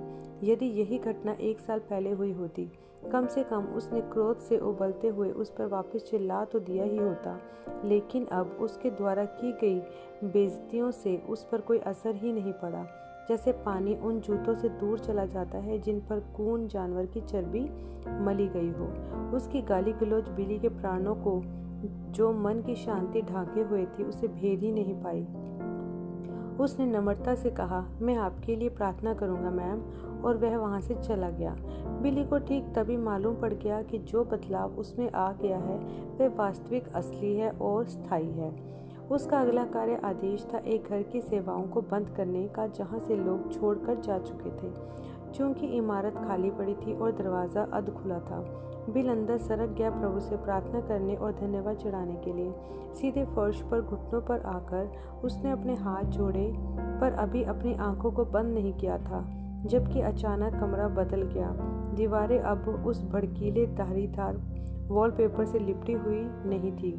[0.44, 2.70] यदि यही घटना एक साल पहले हुई होती
[3.04, 6.98] कम से कम उसने क्रोध से उबलते हुए उस पर वापस चिल्ला तो दिया ही
[6.98, 7.38] होता,
[7.86, 9.80] लेकिन अब उसके द्वारा की गई
[10.24, 12.86] बेजतियों से उस पर कोई असर ही नहीं पड़ा।
[13.30, 17.62] जैसे पानी उन जूतों से दूर चला जाता है जिन पर कून जानवर की चर्बी
[18.26, 18.88] मली गई हो।
[19.36, 21.42] उसकी गाली गलोच बिली के प्राणों को
[22.14, 25.26] जो मन की शांति ढांके हुए थी उसे भेद ही नहीं पाई।
[26.62, 29.82] उसने नम्रता से कहा, मैं आपके लिए प्रार्थना करूँगा, मैम।
[30.21, 31.56] और वह वहाँ से चला गया।
[32.02, 35.78] बिली को ठीक तभी मालूम पड़ गया कि जो बदलाव उसमें आ गया है,
[36.17, 38.71] वह वास्तविक, असली है और स्थायी है।
[39.12, 43.15] उसका अगला कार्य आदेश था एक घर की सेवाओं को बंद करने का, जहाँ से
[43.15, 44.74] लोग छोड़कर जा चुके थे।
[45.36, 48.39] क्योंकि इमारत खाली पड़ी थी और दरवाज़ा अध खुला था,
[48.89, 52.54] बिल अंदर सरक गया प्रभु से प्रार्थना करने और धन्यवाद चढ़ाने के लिए।
[52.94, 54.91] सीधे फर्श पर घुटनों पर आकर
[55.24, 56.52] उसने अपने हाथ जोड़े,
[57.02, 59.26] पर अभी अपनी आँखों को बंद नहीं किया था,
[59.65, 61.52] जबकि अचानक कमरा बदल गया।
[61.96, 64.41] दीवारें अब उस भड़कीले धारीदार
[64.88, 66.91] वॉलपेपर से लिपटी हुई नहीं थी।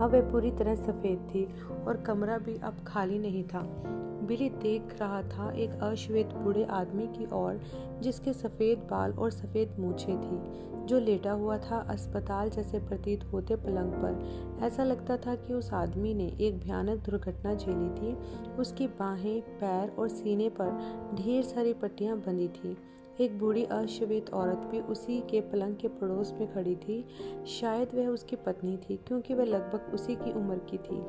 [0.00, 1.48] अब वह पूरी तरह सफ़ेद थी
[1.86, 3.80] और कमरा भी अब खाली नहीं था।
[4.26, 7.60] बिली देख रहा था एक अश्वेत बूढ़े आदमी की ओर,
[8.02, 13.56] जिसके सफ़ेद बाल और सफ़ेद मूछे थी, जो लेटा हुआ था अस्पताल जैसे प्रतीत होते
[13.56, 14.24] पलंग पर।
[14.62, 18.16] ऐसा लगता था कि उस आदमी ने एक भयानक दुर्घटना झेली थी।
[18.58, 20.70] उसकी बाहें, पैर और सीने पर
[21.14, 22.76] ढेर सारी पट्टियाँ बंधी थी।
[23.20, 27.04] एक बूढ़ी अश्वेत औरत भी उसी के पलंग के पड़ोस में खड़ी थी।
[27.46, 31.02] शायद वह उसकी पत्नी थी, क्योंकि वह लगभग उसी की उम्र की थी।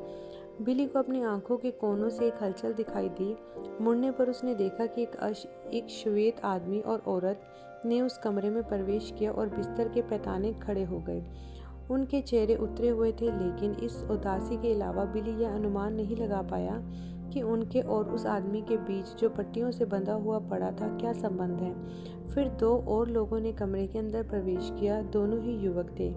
[0.64, 3.36] बिली को अपनी आँखों के कोनों से एक हलचल दिखाई दी।
[3.84, 7.40] मुड़ने पर उसने देखा कि एक अश, एक श्वेत आदमी और औरत
[7.86, 11.24] ने उस कमरे में प्रवेश किया और बिस्तर के पैताने खड़े हो गए।
[11.90, 16.42] उनके चेहरे उतरे हुए थे, लेकिन इस उदासी के अलावा बिली यह अनुमान नहीं लगा
[16.42, 16.82] पाया
[17.30, 21.12] कि उनके और उस आदमी के बीच जो पट्टियों से बंधा हुआ पड़ा था क्या
[21.12, 21.74] संबंध है?
[22.26, 26.08] फिर दो और लोगों ने कमरे के अंदर प्रवेश किया। दोनों ही युवक थे।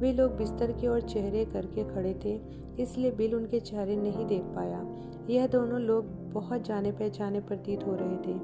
[0.00, 2.40] वे लोग बिस्तर की ओर चेहरे करके खड़े थे,
[2.82, 4.84] इसलिए बिल उनके चेहरे नहीं देख पाया।
[5.30, 8.38] यह दोनों लोग बहुत जाने पहचाने प्रतीत हो रहे थे,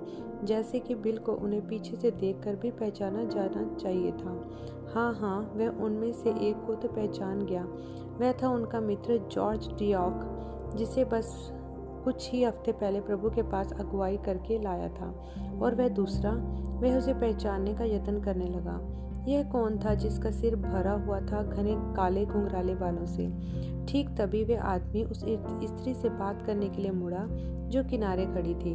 [0.44, 4.50] जैसे कि बिल को उन्हें पीछे से देखकर भी पहचाना जाना चाहिए था।
[4.94, 7.64] हाँ हाँ वह उनमें से एक को तो पहचान गया।
[8.20, 11.52] वह था उनका मित्र जॉर्ज डियॉक, जिसे बस
[12.06, 15.08] कुछ ही हफ़्ते पहले प्रभु के पास अगुवाई करके लाया था
[15.62, 16.30] और वह दूसरा,
[16.80, 21.42] वह उसे पहचानने का यत्न करने लगा। यह कौन था जिसका सिर भरा हुआ था
[21.42, 23.28] घने काले घुंघराले बालों से?
[23.88, 25.20] ठीक तभी वह आदमी उस
[25.64, 27.26] स्त्री से बात करने के लिए मुड़ा,
[27.68, 28.74] जो किनारे खड़ी थी।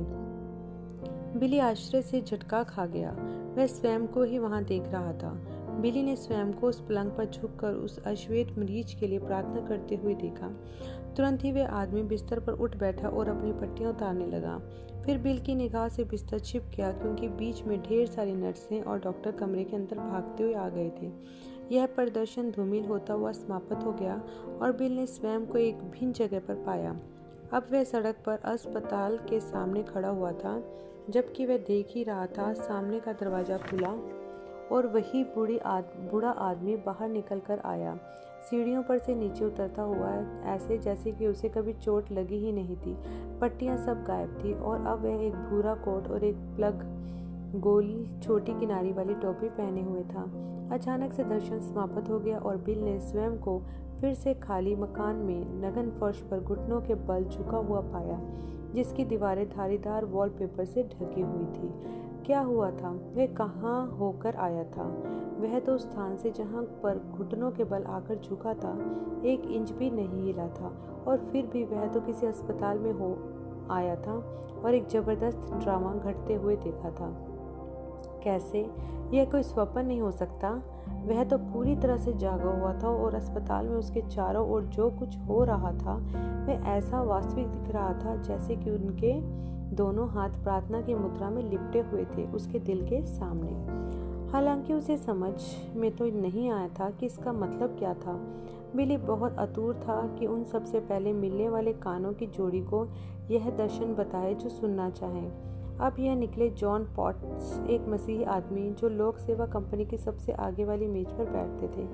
[1.40, 3.16] बिली आश्रय से झटका खा गया।
[3.58, 7.26] वह स्वयं को ही वहाँ देख रहा था। बिली ने स्वयं को उस पलंग पर
[7.26, 10.50] झुककर उस अश्वेत मरीज़ के लिए प्रार्थना करते हुए देखा।
[11.18, 14.58] तुरंत ही वह आदमी बिस्तर पर उठ बैठा और अपनी पट्टियाँ उतारने लगा।
[15.06, 19.00] फिर बिल की निगाह से बिस्तर छिप गया क्योंकि बीच में ढेर सारी नर्सें और
[19.00, 21.12] डॉक्टर कमरे के अंदर भागते हुए आ गए थे।
[21.72, 24.22] यह प्रदर्शन धूमिल होता हुआ समाप्त हो गया
[24.62, 26.96] और बिल ने स्वयं को एक भिन्न जगह पर पाया।
[27.54, 30.62] अब वह सड़क पर अस्पताल के सामने खड़ा हुआ था
[31.10, 33.90] जबकि वह देख ही रहा था सामने का दरवाज़ा खुला
[34.72, 37.98] और वही बूढ़ी आद, बूढ़ा आदमी बाहर निकल कर आया।
[38.42, 40.10] सीढ़ियों पर से नीचे उतरता हुआ
[40.54, 42.96] ऐसे जैसे कि उसे कभी चोट लगी ही नहीं थी।
[43.42, 46.84] पट्टियाँ सब गायब थी और अब वह एक भूरा कोट और एक प्लग
[47.62, 50.24] गोली छोटी किनारी वाली टोपी पहने हुए था।
[50.74, 53.60] अचानक से दर्शन समाप्त हो गया और बिल ने स्वयं को
[54.02, 58.20] फिर से खाली मकान में नगन फर्श पर घुटनों के बल झुका हुआ पाया,
[58.74, 62.01] जिसकी दीवारें धारीदार वॉलपेपर से ढकी हुई थी।
[62.32, 62.90] क्या हुआ था?
[63.16, 64.84] वह कहाँ होकर आया था?
[65.40, 68.72] वह तो स्थान से जहाँ पर घुटनों के बल आकर झुका था,
[69.26, 70.72] एक इंच भी नहीं हिला था
[71.08, 73.10] और फिर भी वह तो किसी अस्पताल में हो
[73.72, 74.14] आया था
[74.66, 77.10] और एक ज़बरदस्त ड्रामा घटते हुए देखा था।
[78.24, 78.70] कैसे?
[79.14, 80.62] यह कोई स्वप्न नहीं हो सकता।
[81.06, 84.90] वह तो पूरी तरह से जागा हुआ था और अस्पताल में उसके चारों ओर जो
[84.90, 85.96] कुछ हो रहा था,
[86.48, 89.14] वह ऐसा वास्तविक दिख रहा था जैसे कि उनके
[89.74, 93.82] दोनों हाथ प्रार्थना की मुद्रा में लिपटे हुए थे उसके दिल के सामने।
[94.32, 95.34] हालाँकि उसे समझ
[95.76, 98.14] में तो नहीं आया था कि इसका मतलब क्या था।
[98.76, 102.88] बिली बहुत अतूर था कि उन सबसे पहले मिलने वाले कानों की जोड़ी को
[103.32, 105.30] यह दर्शन बताए जो सुनना चाहे।
[105.80, 110.66] अब यह निकले जॉन पॉट्स, एक मसीही आदमी जो लोक सेवा कंपनी की सबसे आगे
[110.66, 111.88] वाली मेज पर बैठते थे।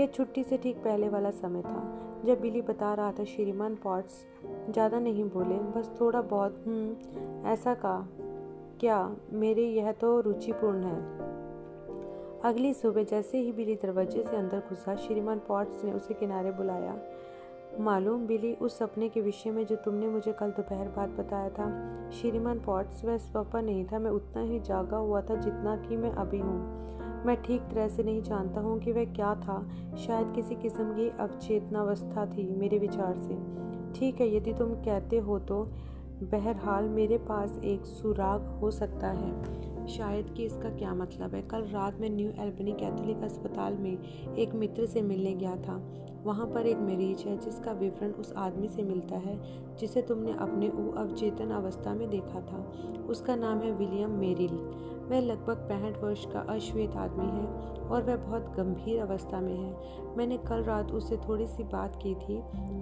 [0.00, 4.24] यह छुट्टी से ठीक पहले वाला समय था। जब बिली बता रहा था श्रीमान पॉट्स
[4.70, 8.06] ज़्यादा नहीं बोले, बस थोड़ा बहुत हम्म ऐसा कहा
[8.80, 11.30] क्या मेरे यह तो रुचिपूर्ण है?
[12.44, 16.96] अगली सुबह जैसे ही बिली दरवाजे से अंदर घुसा श्रीमान पॉट्स ने उसे किनारे बुलाया।
[17.80, 21.66] मालूम बिली, उस सपने के विषय में जो तुमने मुझे कल दोपहर बाद बताया था
[22.10, 26.10] श्रीमान पॉट्स, वह स्वप्न नहीं था। मैं उतना ही जागा हुआ था जितना कि मैं
[26.10, 30.54] अभी हूँ। मैं ठीक तरह से नहीं जानता हूँ कि वह क्या था। शायद किसी
[30.54, 33.62] किस्म की अवचेतनावस्था थी मेरे विचार से।
[33.98, 35.68] ठीक है, यदि तुम कहते हो तो।
[36.22, 41.42] बहरहाल, मेरे पास एक सुराग हो सकता है। शायद कि इसका क्या मतलब है?
[41.42, 43.98] कल रात में न्यू एल्बनी कैथोलिक अस्पताल में
[44.36, 45.92] एक मित्र से मिलने गया था।
[46.24, 49.40] वहाँ पर एक मरीज़ है, जिसका विवरण उस आदमी से मिलता है,
[49.76, 52.72] जिसे तुमने अपने अवचेतन अवस्था में देखा था।
[53.08, 54.70] उसका नाम है विलियम मेरिल।
[55.12, 57.46] वह लगभग पैंठ वर्ष का अश्वेत आदमी है
[57.88, 62.14] और वह बहुत गंभीर अवस्था में है। मैंने कल रात उससे थोड़ी सी बात की
[62.14, 62.36] थी।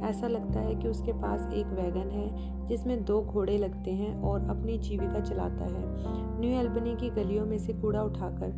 [0.04, 4.48] ऐसा लगता है कि उसके पास एक वैगन है, जिसमें दो घोड़े लगते हैं और
[4.50, 8.48] अपनी जीविका चलाता है। न्यू एल्बनी की गलियों में से कूड़ा उठाकर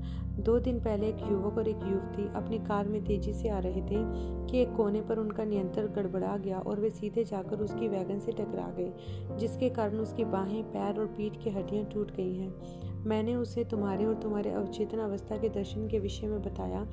[0.41, 3.83] दो दिन पहले एक युवक और एक युवती अपनी कार में तेज़ी से आ रहे
[3.83, 4.05] थे
[4.47, 8.33] कि एक कोने पर उनका नियंत्रण गड़बड़ा गया और वे सीधे जाकर उसकी वैगन से
[8.33, 8.93] टकरा गए,
[9.39, 14.05] जिसके कारण उसकी बाहें, पैर और पीठ की हड्डियाँ टूट गई हैं। मैंने उसे तुम्हारे
[14.05, 16.87] और तुम्हारे अवचेतन अवस्था के दर्शन के विषय में बताया।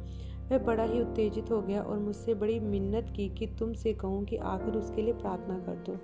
[0.51, 4.37] वह बड़ा ही उत्तेजित हो गया और मुझसे बड़ी मिन्नत की कि तुमसे कहूँ कि
[4.37, 5.97] आखिर उसके लिए प्रार्थना कर दो।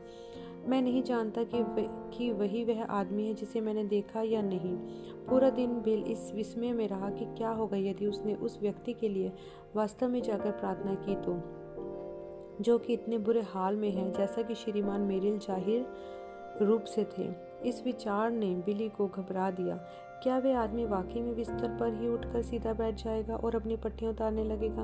[0.69, 1.75] मैं नहीं जानता कि व,
[2.17, 4.75] कि वही वह आदमी है जिसे मैंने देखा या नहीं।
[5.29, 9.09] पूरा दिन बिल इस विस्मय में रहा कि क्या होगा यदि उसने उस व्यक्ति के
[9.09, 9.31] लिए
[9.75, 11.39] वास्तव में जाकर प्रार्थना की तो।
[12.63, 15.85] जो कि इतने बुरे हाल में है जैसा कि श्रीमान मेरिल ज़ाहिर
[16.61, 17.27] रूप से थे।
[17.65, 19.75] इस विचार ने बिली को घबरा दिया।
[20.23, 24.11] क्या वे आदमी वाकई में बिस्तर पर ही उठकर सीधा बैठ जाएगा और अपनी पट्टियाँ
[24.11, 24.83] उतारने लगेगा?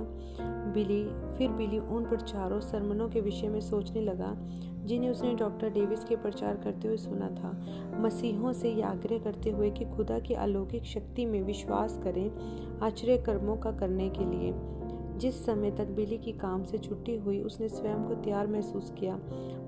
[0.73, 1.03] बिली,
[1.37, 4.37] फिर बिली उन प्रचारों, सरमनों के विषय में सोचने लगा,
[4.85, 7.65] जिन्हें उसने डॉक्टर डेविस के प्रचार करते हुए सुना था।
[7.99, 12.31] मसीहों से यह आग्रह करते हुए कि खुदा की अलौकिक शक्ति में विश्वास करें
[12.79, 14.80] आश्चर्य कर्मों का करने के लिए।
[15.21, 19.19] जिस समय तक बिली की काम से छुट्टी हुई, उसने स्वयं को तैयार महसूस किया।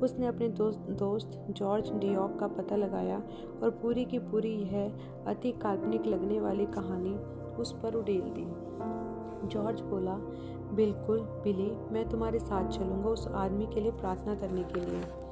[0.03, 3.23] उसने अपने दोस्त दोस्त जॉर्ज डियॉक का पता लगाया
[3.63, 4.93] और पूरी की पूरी यह
[5.27, 7.15] अति काल्पनिक लगने वाली कहानी
[7.55, 8.45] उस पर उड़ेल दी।
[9.47, 10.15] जॉर्ज बोला,
[10.75, 15.22] बिल्कुल, बिली, मैं तुम्हारे साथ चलूँगा उस आदमी के लिए प्रार्थना करने के लिए।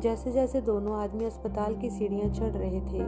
[0.00, 3.02] जैसे जैसे दोनों आदमी अस्पताल की सीढ़ियाँ चढ़ रहे थे,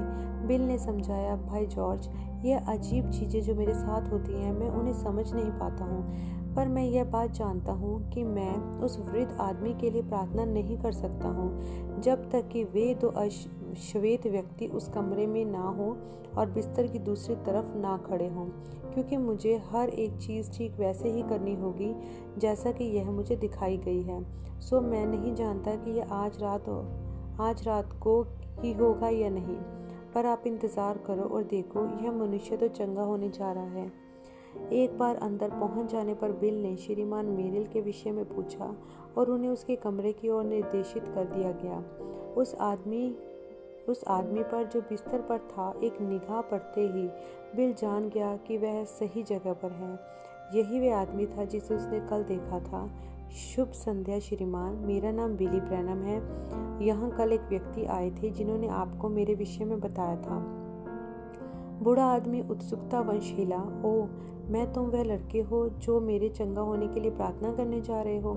[0.46, 2.08] बिल ने समझाया, भाई जॉर्ज
[2.44, 6.68] यह अजीब चीज़ें जो मेरे साथ होती हैं, मैं उन्हें समझ नहीं पाता हूँ। पर
[6.68, 10.92] मैं यह बात जानता हूँ कि मैं उस वृद्ध आदमी के लिए प्रार्थना नहीं कर
[10.92, 13.08] सकता हूँ, जब तक कि वे दो
[13.80, 15.96] श्वेत व्यक्ति उस कमरे में ना हो
[16.38, 18.44] और बिस्तर की दूसरी तरफ़ ना खड़े हों,
[18.92, 21.94] क्योंकि मुझे हर एक चीज़ ठीक वैसे ही करनी होगी
[22.38, 24.20] जैसा कि यह मुझे दिखाई गई है।
[24.60, 26.78] सो मैं नहीं जानता कि यह आज रात हो,
[27.40, 28.20] आज रात को
[28.60, 29.56] ही होगा या नहीं,
[30.14, 33.90] पर आप इंतज़ार करो और देखो, यह मनुष्य तो चंगा होने जा रहा है।
[34.72, 38.74] एक बार अंदर पहुँच जाने पर बिल ने श्रीमान मेरिल के विषय में पूछा
[39.18, 41.78] और उन्हें उसके कमरे की ओर निर्देशित कर दिया गया।
[42.36, 43.06] उस आदमी
[43.88, 47.08] उस आदमी पर जो बिस्तर पर था, एक निगाह पड़ते ही
[47.56, 49.98] बिल जान गया कि वह सही जगह पर है।
[50.54, 52.90] यही वह आदमी था जिसे उसने कल देखा था।
[53.30, 56.16] शुभ संध्या, श्रीमान। मेरा नाम बिली ब्रैनम है।
[56.86, 60.58] यहाँ कल एक व्यक्ति आए थे जिन्होंने आपको मेरे विषय में बताया था।
[61.82, 64.06] बूढ़ा आदमी उत्सुकता वंश हिला ओ
[64.48, 68.20] मैं तुम वह लड़के हो जो मेरे चंगा होने के लिए प्रार्थना करने जा रहे
[68.20, 68.36] हो?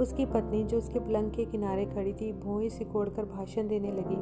[0.00, 4.16] उसकी पत्नी, जो उसके पलंग के किनारे खड़ी थी भोई सिकोड़ कर भाषण देने लगी,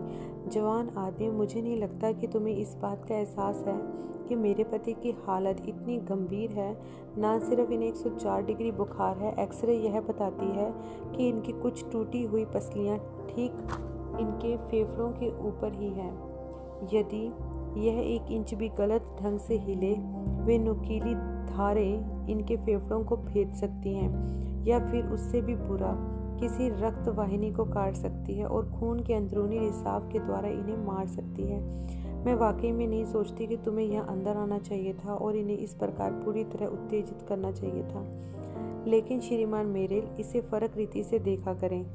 [0.51, 4.93] जवान आदमी, मुझे नहीं लगता कि तुम्हें इस बात का एहसास है कि मेरे पति
[4.93, 6.77] की हालत इतनी गंभीर है।
[7.19, 10.75] ना सिर्फ़ इन्हें 104 डिग्री बुखार है, एक्सरे यह बताती है
[11.17, 13.53] कि इनकी कुछ टूटी हुई पसलियाँ ठीक
[14.21, 16.37] इनके फेफड़ों के ऊपर ही हैं।
[16.93, 17.27] यदि
[17.81, 19.95] यह एक इंच भी गलत ढंग से हिले,
[20.45, 21.15] वे नुकीली
[21.55, 25.97] धारें इनके फेफड़ों को भेद सकती हैं। या फिर उससे भी बुरा,
[26.41, 30.87] किसी रक्त वाहिनी को काट सकती है और खून के अंदरूनी रिसाव के द्वारा इन्हें
[30.87, 31.61] मार सकती है।
[32.25, 35.75] मैं वाकई में नहीं सोचती कि तुम्हें यहाँ अंदर आना चाहिए था और इन्हें इस
[35.75, 38.05] प्रकार पूरी तरह उत्तेजित करना चाहिए था।
[38.87, 41.87] लेकिन श्रीमान मेरेल इसे फ़र्क रीति से देखा करें।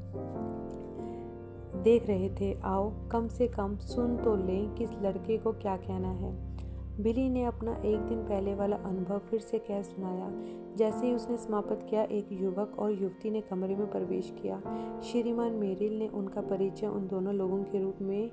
[1.83, 5.77] देख रहे थे, आओ, कम से कम सुन तो लें कि इस लड़के को क्या
[5.77, 6.50] कहना है।
[6.99, 10.31] बिली ने अपना एक दिन पहले वाला अनुभव फिर से कह सुनाया,
[10.75, 14.61] जैसे ही उसने समाप्त किया, एक युवक और युवती ने कमरे में प्रवेश किया।
[15.01, 18.31] श्रीमान मेरिल ने उनका परिचय उन दोनों लोगों के रूप में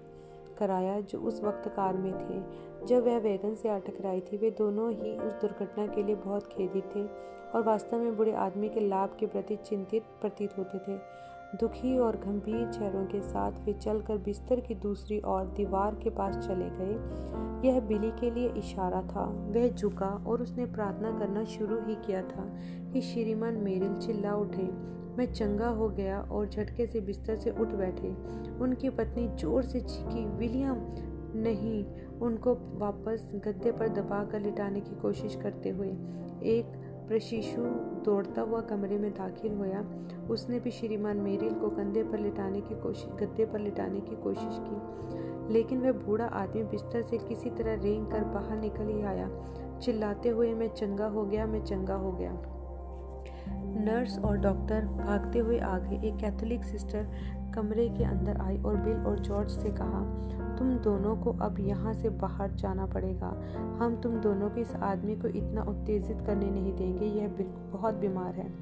[0.59, 2.43] कराया जो उस वक्त कार में थे।
[2.87, 6.47] जब वह वैगन से अटक रही थी, वे दोनों ही उस दुर्घटना के लिए बहुत
[6.47, 7.05] खेदित थे
[7.55, 11.18] और वास्तव में बुढ़े आदमी के लाभ के प्रति चिंतित, प्रतीत होते थे।
[11.55, 16.37] दुखी और गंभीर चेहरों के साथ वे चलकर बिस्तर की दूसरी ओर दीवार के पास
[16.37, 21.79] चले गए। यह बिली के लिए इशारा था। वह झुका और उसने प्रार्थना करना शुरू
[21.81, 22.45] ही किया था
[22.93, 24.69] कि श्रीमान मेरिल चिल्ला उठे।
[25.19, 28.11] मैं चंगा हो गया और झटके से बिस्तर से उठ बैठे।
[28.61, 30.77] उनकी पत्नी ज़ोर से चीखी, विलियम,
[31.35, 31.85] नहीं।
[32.19, 35.89] उनको वापस गद्दे पर दबा कर लिटाने की कोशिश करते हुए।
[36.43, 37.63] एक प्रशिशु
[38.05, 39.85] दौड़ता हुआ कमरे में दाखिल होया।
[40.31, 44.61] उसने भी श्रीमान मेरिल को कंधे पर लिटाने की कोशिश, गद्दे पर लिटाने की कोशिश
[44.61, 44.99] की।
[45.53, 49.31] लेकिन वह बूढ़ा आदमी बिस्तर से किसी तरह रेंग कर बाहर निकल ही आया।
[49.83, 52.33] चिल्लाते हुए, मैं चंगा हो गया, मैं चंगा हो गया।
[53.81, 57.09] नर्स और डॉक्टर भागते हुए आ गए एक कैथोलिक सिस्टर
[57.55, 61.93] कमरे के अंदर आई और बिल और जॉर्ज से कहा तुम दोनों को अब यहाँ
[61.95, 63.29] से बाहर जाना पड़ेगा।
[63.81, 67.95] हम तुम दोनों के इस आदमी को इतना उत्तेजित करने नहीं देंगे, यह बिल्कुल बहुत
[67.95, 68.53] बीमार है।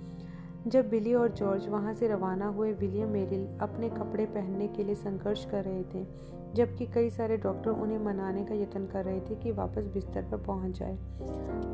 [0.69, 4.95] जब बिली और जॉर्ज वहाँ से रवाना हुए, विलियम मेरिल अपने कपड़े पहनने के लिए
[4.95, 6.05] संघर्ष कर रहे थे,
[6.55, 10.37] जबकि कई सारे डॉक्टर उन्हें मनाने का यत्न कर रहे थे कि वापस बिस्तर पर
[10.37, 10.97] पहुँच जाए।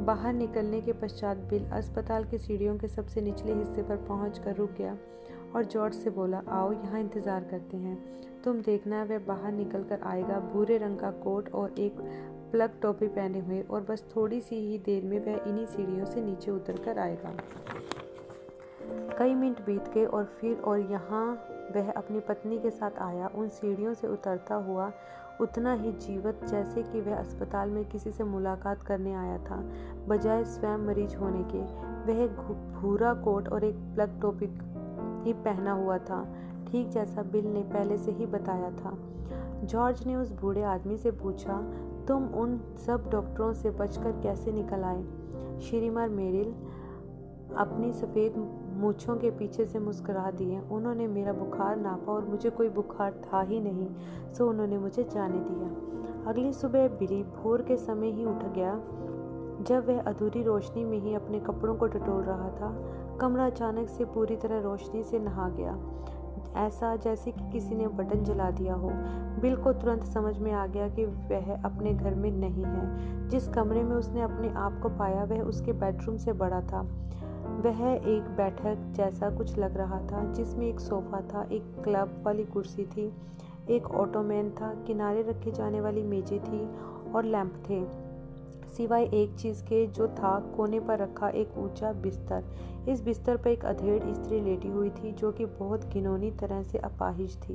[0.06, 4.56] बाहर निकलने के पश्चात बिल अस्पताल की सीढ़ियों के सबसे निचले हिस्से पर पहुँच कर
[4.56, 4.96] रुक गया
[5.56, 7.96] और जॉर्ज से बोला, आओ, यहाँ इंतज़ार करते हैं।
[8.44, 12.00] तुम देखना वह बाहर निकल कर आएगा। भूरे रंग का कोट और एक
[12.52, 16.22] प्लग टोपी पहने हुए और बस थोड़ी सी ही देर में वह इन्हीं सीढ़ियों से
[16.22, 17.32] नीचे उतर कर आएगा।
[19.18, 21.26] कई मिनट बीत गए और फिर और यहाँ
[21.76, 24.92] वह अपनी पत्नी के साथ आया। उन सीढ़ियों से उतरता हुआ
[25.40, 29.56] उतना ही जीवत जैसे कि वह अस्पताल में किसी से मुलाकात करने आया था,
[30.08, 31.62] बजाय स्वयं मरीज़ होने के।
[32.06, 32.26] वह
[32.72, 34.46] भूरा कोट और एक प्लग टोपी
[35.24, 36.22] ही पहना हुआ था।
[36.72, 38.98] ठीक जैसा बिल ने पहले से ही बताया था।
[39.64, 41.72] जॉर्ज ने उस बूढ़े आदमी से पूछा,
[42.08, 45.02] तुम उन सब डॉक्टरों से बचकर कैसे निकल आए?
[45.60, 46.54] श्रीमान मेरिल,
[47.56, 48.36] अपनी सफ़ेद
[48.76, 53.42] मूछों के पीछे से मुस्कुरा दिए। उन्होंने मेरा बुखार नापा और मुझे कोई बुखार था
[53.42, 53.88] ही नहीं,
[54.32, 55.68] सो उन्होंने मुझे जाने दिया।
[56.30, 58.74] अगली सुबह बिली भोर के समय ही उठ गया।
[59.62, 62.74] जब वह अधूरी रोशनी में ही अपने कपड़ों को टटोल रहा था,
[63.20, 65.78] कमरा अचानक से पूरी तरह रोशनी से नहा गया।
[66.56, 68.90] ऐसा जैसे कि किसी ने बटन जला दिया हो।
[69.40, 73.48] बिल को तुरंत समझ में आ गया कि वह अपने घर में नहीं है। जिस
[73.48, 76.80] कमरे में उसने अपने आप को पाया, वह उसके बेडरूम से बड़ा था।
[77.42, 82.44] वह एक बैठक जैसा कुछ लग रहा था, जिसमें एक सोफा था, एक क्लब वाली
[82.44, 83.12] कुर्सी थी,
[83.70, 86.70] एक ऑटोमैन था, किनारे रखे जाने वाली मेजें थी
[87.12, 88.01] और लैंप थे।
[88.76, 92.44] सिवाय एक चीज़ के, जो था कोने पर रखा एक ऊँचा बिस्तर।
[92.88, 96.78] इस बिस्तर पर एक अधेड़ स्त्री लेटी हुई थी, जो कि बहुत घिनौनी तरह से
[96.78, 97.54] अपाहिज थी।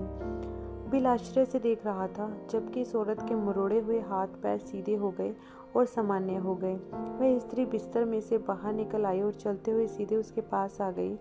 [0.89, 4.95] बिल आश्चर्य से देख रहा था, जबकि इस औरत के मुरोड़े हुए हाथ पैर सीधे
[4.95, 5.35] हो गए
[5.75, 9.87] और सामान्य हो गए। वह स्त्री बिस्तर में से बाहर निकल आई और चलते हुए
[9.87, 11.15] सीधे उसके पास आ गई,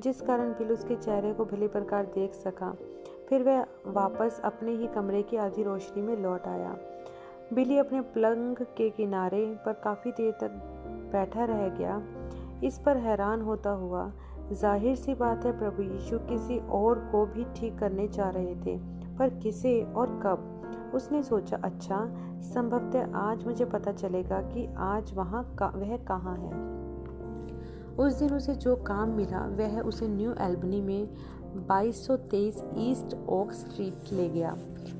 [0.00, 2.76] जिस कारण बिल उसके चेहरे को भली प्रकार देख सका।
[3.28, 6.76] फिर वह वापस अपने ही कमरे की आधी रोशनी में लौट आया।
[7.52, 10.50] बिली अपने पलंग के किनारे पर काफ़ी देर तक
[11.12, 12.00] बैठा रह गया।
[12.64, 14.10] इस पर हैरान होता हुआ
[14.52, 18.76] ज़ाहिर सी बात है प्रभु यीशु किसी और को भी ठीक करने जा रहे थे।
[19.18, 20.48] पर किसे और कब?
[20.94, 21.98] उसने सोचा अच्छा
[22.42, 26.71] संभवतः आज मुझे पता चलेगा कि आज वहाँ का, वह कहाँ है।
[27.98, 31.08] उस दिन उसे जो काम मिला वह उसे न्यू एल्बनी में
[31.68, 34.56] 2223 ईस्ट ओक स्ट्रीट ले गया।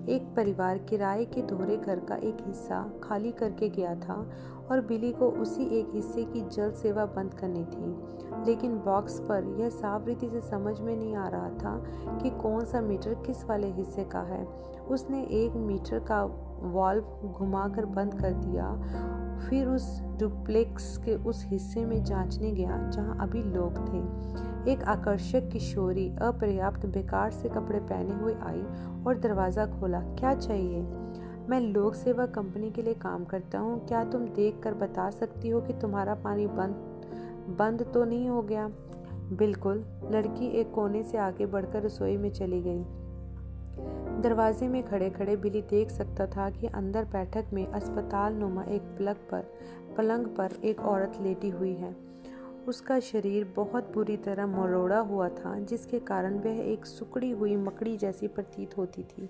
[0.08, 4.30] एक परिवार किराए के दोहरे घर का एक हिस्सा खाली करके गया था
[4.70, 8.12] और बिली को उसी एक हिस्से की जल सेवा बंद करनी थी।
[8.46, 11.84] लेकिन बॉक्स पर यह साफ़ रीति से समझ में नहीं आ रहा था
[12.22, 14.44] कि कौन सा मीटर किस वाले हिस्से का है।
[14.88, 16.24] उसने एक मीटर का
[16.64, 18.72] वॉल्व घुमाकर बंद कर दिया,
[19.48, 25.48] फिर उस डुप्लेक्स के उस हिस्से में जांचने गया जहाँ अभी लोग थे। एक आकर्षक
[25.48, 28.62] किशोरी अपर्याप्त बेकार से कपड़े पहने हुए आई
[29.06, 30.82] और दरवाज़ा खोला, क्या चाहिए?
[31.48, 35.48] मैं लोक सेवा कंपनी के लिए काम करता हूँ। क्या तुम देख कर बता सकती
[35.48, 38.68] हो कि तुम्हारा पानी बंद बंद तो नहीं हो गया?
[39.32, 42.84] बिल्कुल। लड़की एक कोने से आगे बढ़कर रसोई में चली गई।
[44.22, 48.82] दरवाजे में खड़े खड़े बिली देख सकता था कि अंदर बैठक में अस्पताल नुमा एक
[48.98, 49.42] पलक पर,
[49.96, 51.94] पलंग पर एक औरत लेटी हुई है।
[52.68, 57.96] उसका शरीर बहुत बुरी तरह मरोड़ा हुआ था, जिसके कारण वह एक सुकड़ी हुई मकड़ी
[57.96, 59.28] जैसी प्रतीत होती थी।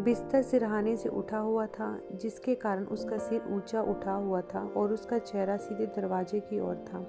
[0.00, 4.92] बिस्तर सिरहाने से उठा हुआ था, जिसके कारण उसका सिर ऊँचा उठा हुआ था और
[4.92, 7.06] उसका चेहरा सीधे दरवाजे की ओर था,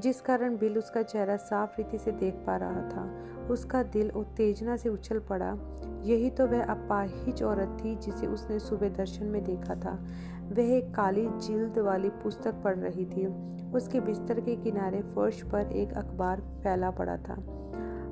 [0.00, 3.06] जिस कारण बिल उसका चेहरा साफ़ रीति से देख पा रहा था।
[3.50, 5.58] उसका दिल उत्तेजना से उछल पड़ा।
[6.04, 10.04] यही तो वह अपाहिज औरत थी जिसे उसने सुबह दर्शन में देखा था।
[10.50, 13.26] वह एक काली जिल्द वाली पुस्तक पढ़ रही थी।
[13.72, 17.34] उसके बिस्तर के किनारे फर्श पर एक अखबार फैला पड़ा था।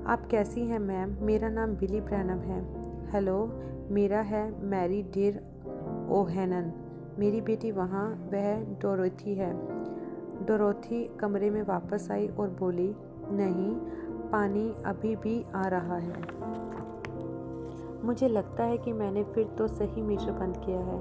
[0.06, 1.16] आप कैसी हैं, मैम?
[1.20, 2.64] मेरा नाम बिली ब्रैनम है।
[3.10, 5.36] हेलो, मेरा है मैरी डेर
[6.10, 6.72] ओहेनन।
[7.18, 9.52] मेरी बेटी वहाँ, वह डोरोथी है।
[10.46, 12.96] डोरोथी कमरे में वापस आई और बोली,
[13.30, 13.76] नहीं
[14.36, 16.14] पानी अभी भी आ रहा है।
[18.04, 21.00] मुझे लगता है कि मैंने फिर तो सही मीटर बंद किया है,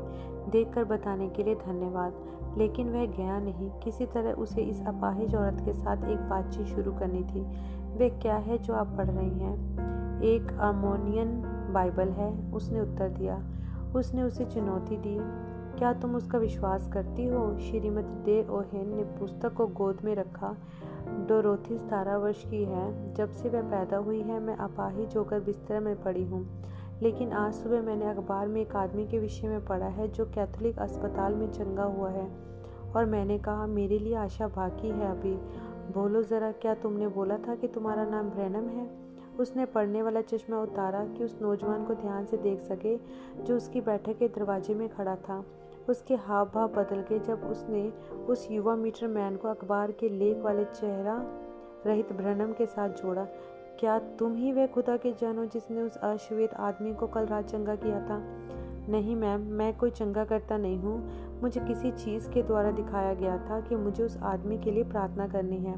[0.49, 2.13] देखकर बताने के लिए धन्यवाद।
[2.57, 6.91] लेकिन वह गया नहीं। किसी तरह उसे इस अपाहिज औरत के साथ एक बातचीत शुरू
[6.91, 7.41] करनी थी।
[7.97, 9.79] वह क्या है जो आप पढ़ रही हैं?
[10.21, 11.41] एक अमोनियन
[11.73, 13.43] बाइबल है, उसने उत्तर दिया।
[13.95, 15.17] उसने उसे चुनौती दी।
[15.77, 17.57] क्या तुम उसका विश्वास करती हो?
[17.59, 20.55] श्रीमती डे ओहेन ने पुस्तक को गोद में रखा।
[21.07, 25.79] डोरोथी सतारह वर्ष की है। जब से वह पैदा हुई है, मैं अपाहिज होकर बिस्तर
[25.79, 26.63] में पड़ी हूँ।
[27.01, 30.79] लेकिन आज सुबह मैंने अखबार में एक आदमी के विषय में पढ़ा है, जो कैथोलिक
[30.79, 32.31] अस्पताल में चंगा हुआ है।
[32.95, 35.33] और मैंने कहा, मेरे लिए आशा बाकी है अभी।
[35.93, 39.05] बोलो ज़रा, क्या तुमने बोला था कि तुम्हारा नाम ब्रैनम है?
[39.39, 42.99] उसने पढ़ने वाला चश्मा उतारा कि उस नौजवान को ध्यान से देख सके,
[43.43, 45.45] जो उसकी बैठक के दरवाजे में खड़ा था।
[45.89, 47.93] उसके हाव भाव बदल गए जब उसने
[48.25, 51.21] उस युवा मीटर मैन को अखबार के लेख वाले चेहरा
[51.85, 53.27] रहित ब्रनम के साथ जोड़ा।
[53.79, 57.75] क्या तुम ही वह खुदा के जानो जिसने उस अश्वेत आदमी को कल रात चंगा
[57.75, 58.21] किया था?
[58.89, 61.11] नहीं मैम, मैं कोई चंगा करता नहीं हूँ।
[61.41, 65.27] मुझे किसी चीज़ के द्वारा दिखाया गया था कि मुझे उस आदमी के लिए प्रार्थना
[65.27, 65.75] करनी है।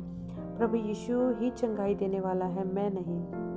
[0.57, 3.47] प्रभु यीशु ही चंगाई देने वाला है, मैं नहीं।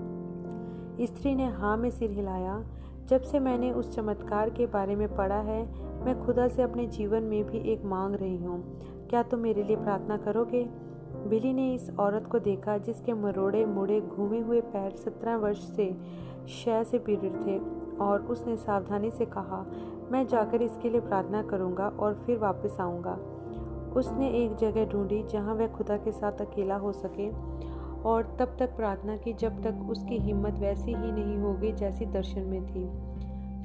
[1.07, 2.65] स्त्री ने हाँ में सिर हिलाया।
[3.07, 7.23] जब से मैंने उस चमत्कार के बारे में पढ़ा है मैं खुदा से अपने जीवन
[7.23, 8.63] में भी एक मांग रही हूँ।
[9.11, 10.63] क्या तुम मेरे लिए प्रार्थना करोगे?
[11.29, 15.93] बिली ने इस औरत को देखा जिसके मरोड़े मुड़े घूमे हुए पैर सत्रह वर्ष से
[16.49, 17.59] शय से पीड़ित थे
[18.05, 19.65] और उसने सावधानी से कहा,
[20.13, 23.19] मैं जाकर इसके लिए प्रार्थना करूँगा और फिर वापस आऊँगा।
[23.97, 27.29] उसने एक जगह ढूंढी जहाँ वह खुदा के साथ अकेला हो सके
[28.09, 32.41] और तब तक प्रार्थना की जब तक उसकी हिम्मत वैसी ही नहीं होगी जैसी दर्शन
[32.41, 32.89] में थी।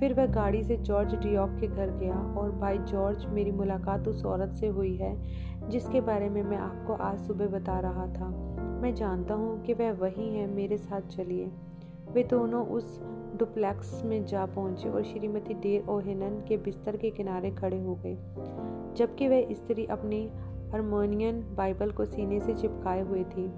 [0.05, 4.23] फिर वह गाड़ी से जॉर्ज डियॉक के घर गया और भाई जॉर्ज मेरी मुलाकात उस
[4.25, 5.15] औरत से हुई है,
[5.69, 8.27] जिसके बारे में मैं आपको आज सुबह बता रहा था।
[8.81, 11.49] मैं जानता हूँ कि वह वही है, मेरे साथ चलिए।
[12.13, 12.99] वे दोनों उस
[13.37, 18.15] डुप्लेक्स में जा पहुँचे और श्रीमती डेर ओहेनन के बिस्तर के किनारे खड़े हो गए,
[18.97, 20.25] जबकि वह स्त्री अपनी
[20.71, 23.51] हारमोनियन बाइबल को सीने से चिपकाए हुए थी।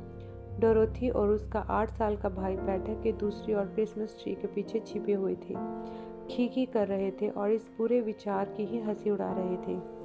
[0.59, 4.79] डोरोथी और उसका आठ साल का भाई बैठक के दूसरी ओर क्रिसमस ट्री के पीछे
[4.79, 5.53] छिपे हुए थे।
[6.31, 9.97] खीखी कर रहे थे और इस पूरे विचार की ही हँसी उड़ा रहे थे।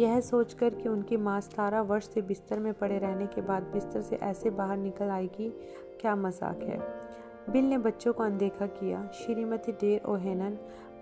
[0.00, 4.00] यह सोचकर कि उनकी माँ सतारह वर्ष से बिस्तर में पड़े रहने के बाद बिस्तर
[4.00, 5.48] से ऐसे बाहर निकल आएगी
[6.00, 6.78] क्या मज़ाक है।
[7.52, 10.50] बिल ने बच्चों को अनदेखा किया। श्रीमती डेर ओहेनन,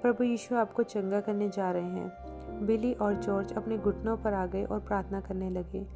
[0.03, 4.47] प्रभु यीशु आपको चंगा करने जा रहे हैं। बिली और जॉर्ज अपने घुटनों पर आ
[4.47, 5.87] गए और प्रार्थना करने लगे।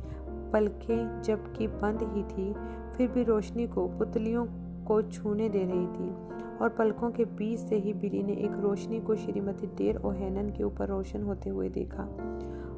[0.52, 2.52] पलकें जबकि बंद ही थी,
[2.96, 4.46] फिर भी रोशनी को, पुतलियों
[4.84, 9.00] को छूने दे रही थी। और पलकों के बीच से ही बिली ने एक रोशनी
[9.00, 12.08] को श्रीमती डेर ओहेनन के ऊपर रोशन होते हुए देखा।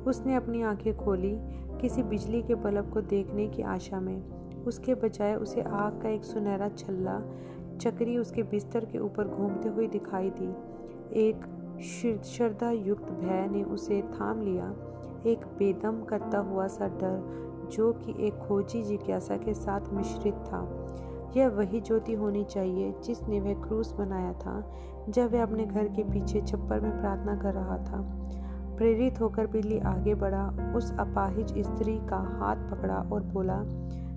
[0.07, 1.39] उसने अपनी आँखें खोली
[1.81, 4.23] किसी बिजली के बल्ब को देखने की आशा में।
[4.65, 7.23] उसके बजाय उसे आग का एक सुनहरा छल्ला,
[7.77, 10.55] चक्री उसके बिस्तर के ऊपर घूमते हुए दिखाई दी।
[11.13, 11.37] एक
[12.25, 14.75] श्रद्धा युक्त भय ने उसे थाम लिया।
[15.27, 20.87] एक बेदम करता हुआ सा डर, जो कि एक खोजी जिज्ञासा के साथ मिश्रित था।
[21.37, 24.73] यह वही ज्योति होनी चाहिए जिसने वह क्रूस बनाया था,
[25.09, 28.21] जब वह अपने घर के पीछे छप्पर में प्रार्थना कर रहा था।
[28.77, 33.65] प्रेरित होकर बिल्ली आगे बढ़ा, उस अपाहिज स्त्री का हाथ पकड़ा और बोला,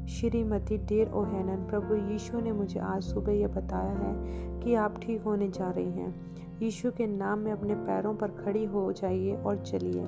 [0.06, 4.14] श्रीमती डेर ओहेनन, प्रभु यीशु ने मुझे आज सुबह यह बताया है
[4.60, 8.66] कि आप ठीक होने जा रही हैं। यीशु के नाम में अपने पैरों पर खड़ी
[8.66, 10.08] हो जाइए और चलिए।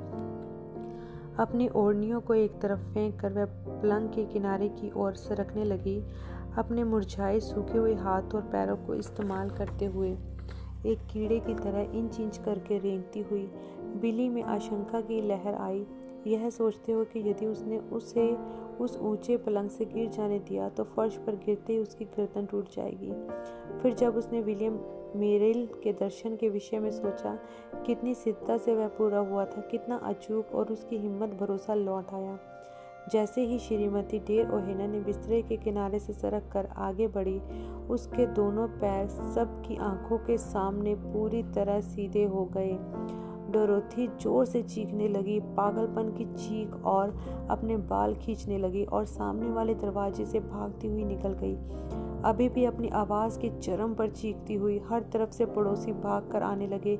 [1.39, 3.45] अपनी ओढ़नियों को एक तरफ़ फेंक कर वह
[3.81, 6.03] पलंग के किनारे की ओर सरकने लगी।
[6.57, 10.09] अपने मुरझाए, सूखे हुए हाथ और पैरों को इस्तेमाल करते हुए
[10.85, 13.49] एक कीड़े की तरह इन चिंच करके रेंगती हुई
[14.01, 15.85] बिली में आशंका की लहर आई।
[16.27, 18.27] यह सोचते हो कि यदि उसने उसे
[18.79, 22.75] उस ऊँचे पलंग से गिर जाने दिया तो फर्श पर गिरते ही उसकी गर्दन टूट
[22.75, 23.11] जाएगी।
[23.81, 24.79] फिर जब उसने विलियम
[25.15, 27.37] मेरिल के दर्शन के विषय में सोचा,
[27.85, 32.37] कितनी सिद्धता से वह पूरा हुआ था, कितना अचूक और उसकी हिम्मत, भरोसा लौट आया।
[33.11, 37.39] जैसे ही श्रीमती डेर ओहेना ने बिस्तरे के किनारे से सरक कर आगे बढ़ी,
[37.89, 42.77] उसके दोनों पैर सबकी आँखों के सामने पूरी तरह सीधे हो गए।
[43.51, 47.17] डोरोथी ज़ोर से चीखने लगी, पागलपन की चीख और
[47.49, 51.55] अपने बाल खींचने लगी और सामने वाले दरवाजे से भागती हुई निकल गई।
[52.25, 56.43] अभी भी अपनी आवाज़ के चरम पर चीखती हुई हर तरफ़ से पड़ोसी भाग कर
[56.43, 56.97] आने लगे।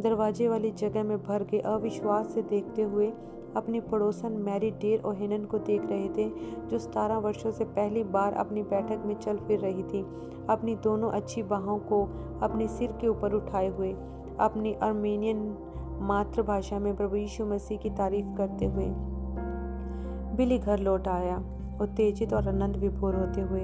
[0.00, 3.12] दरवाजे वाली जगह में भर के अविश्वास से देखते हुए
[3.56, 6.28] अपनी पड़ोसन मैरी डेर ओहेनन को देख रहे थे,
[6.68, 10.06] जो सतारह वर्षों से पहली बार अपनी बैठक में चल फिर रही थी।
[10.48, 12.02] अपनी दोनों अच्छी बाहों को
[12.42, 13.92] अपने सिर के ऊपर उठाए हुए,
[14.40, 15.56] अपनी अर्मेनियन
[16.00, 18.86] मातृभाषा में प्रभु यीशु मसीह की तारीफ़ करते हुए
[20.36, 21.44] बिली घर लौट आया।
[21.80, 23.60] उत्तेजित और आनंद विभोर होते हुए,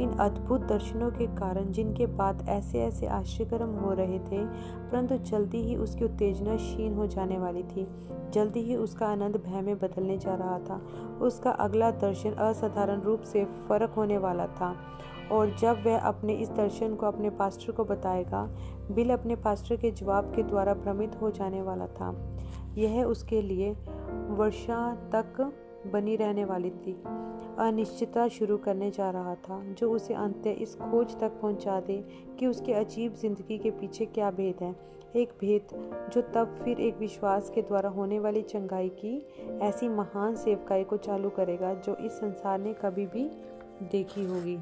[0.00, 4.44] इन अद्भुत दर्शनों के कारण जिनके बाद ऐसे ऐसे आश्चर्यक्रम हो रहे थे,
[4.90, 7.86] परंतु जल्दी ही उसकी उत्तेजना क्षीण हो जाने वाली थी।
[8.32, 10.86] जल्दी ही उसका आनंद भय में बदलने जा रहा था।
[11.20, 14.76] उसका अगला दर्शन असाधारण रूप से फ़र्क होने वाला था।
[15.32, 18.50] और जब वह अपने इस दर्शन को अपने पास्टर को बताएगा,
[18.90, 22.38] बिल अपने पास्टर के जवाब के द्वारा भ्रमित हो जाने वाला था।
[22.74, 23.72] यह उसके लिए
[24.30, 25.52] वर्षा तक
[25.86, 26.92] बनी रहने वाली थी।
[27.58, 31.96] अनिश्चितता शुरू करने जा रहा था, जो उसे अंत्य इस खोज तक पहुँचा दे
[32.38, 34.74] कि उसके अजीब ज़िंदगी के पीछे क्या भेद है।
[35.16, 35.68] एक भेद,
[36.12, 39.16] जो तब फिर एक विश्वास के द्वारा होने वाली चंगाई की
[39.62, 43.28] ऐसी महान सेवकाई को चालू करेगा, जो इस संसार ने कभी भी
[43.82, 44.58] देखी होगी।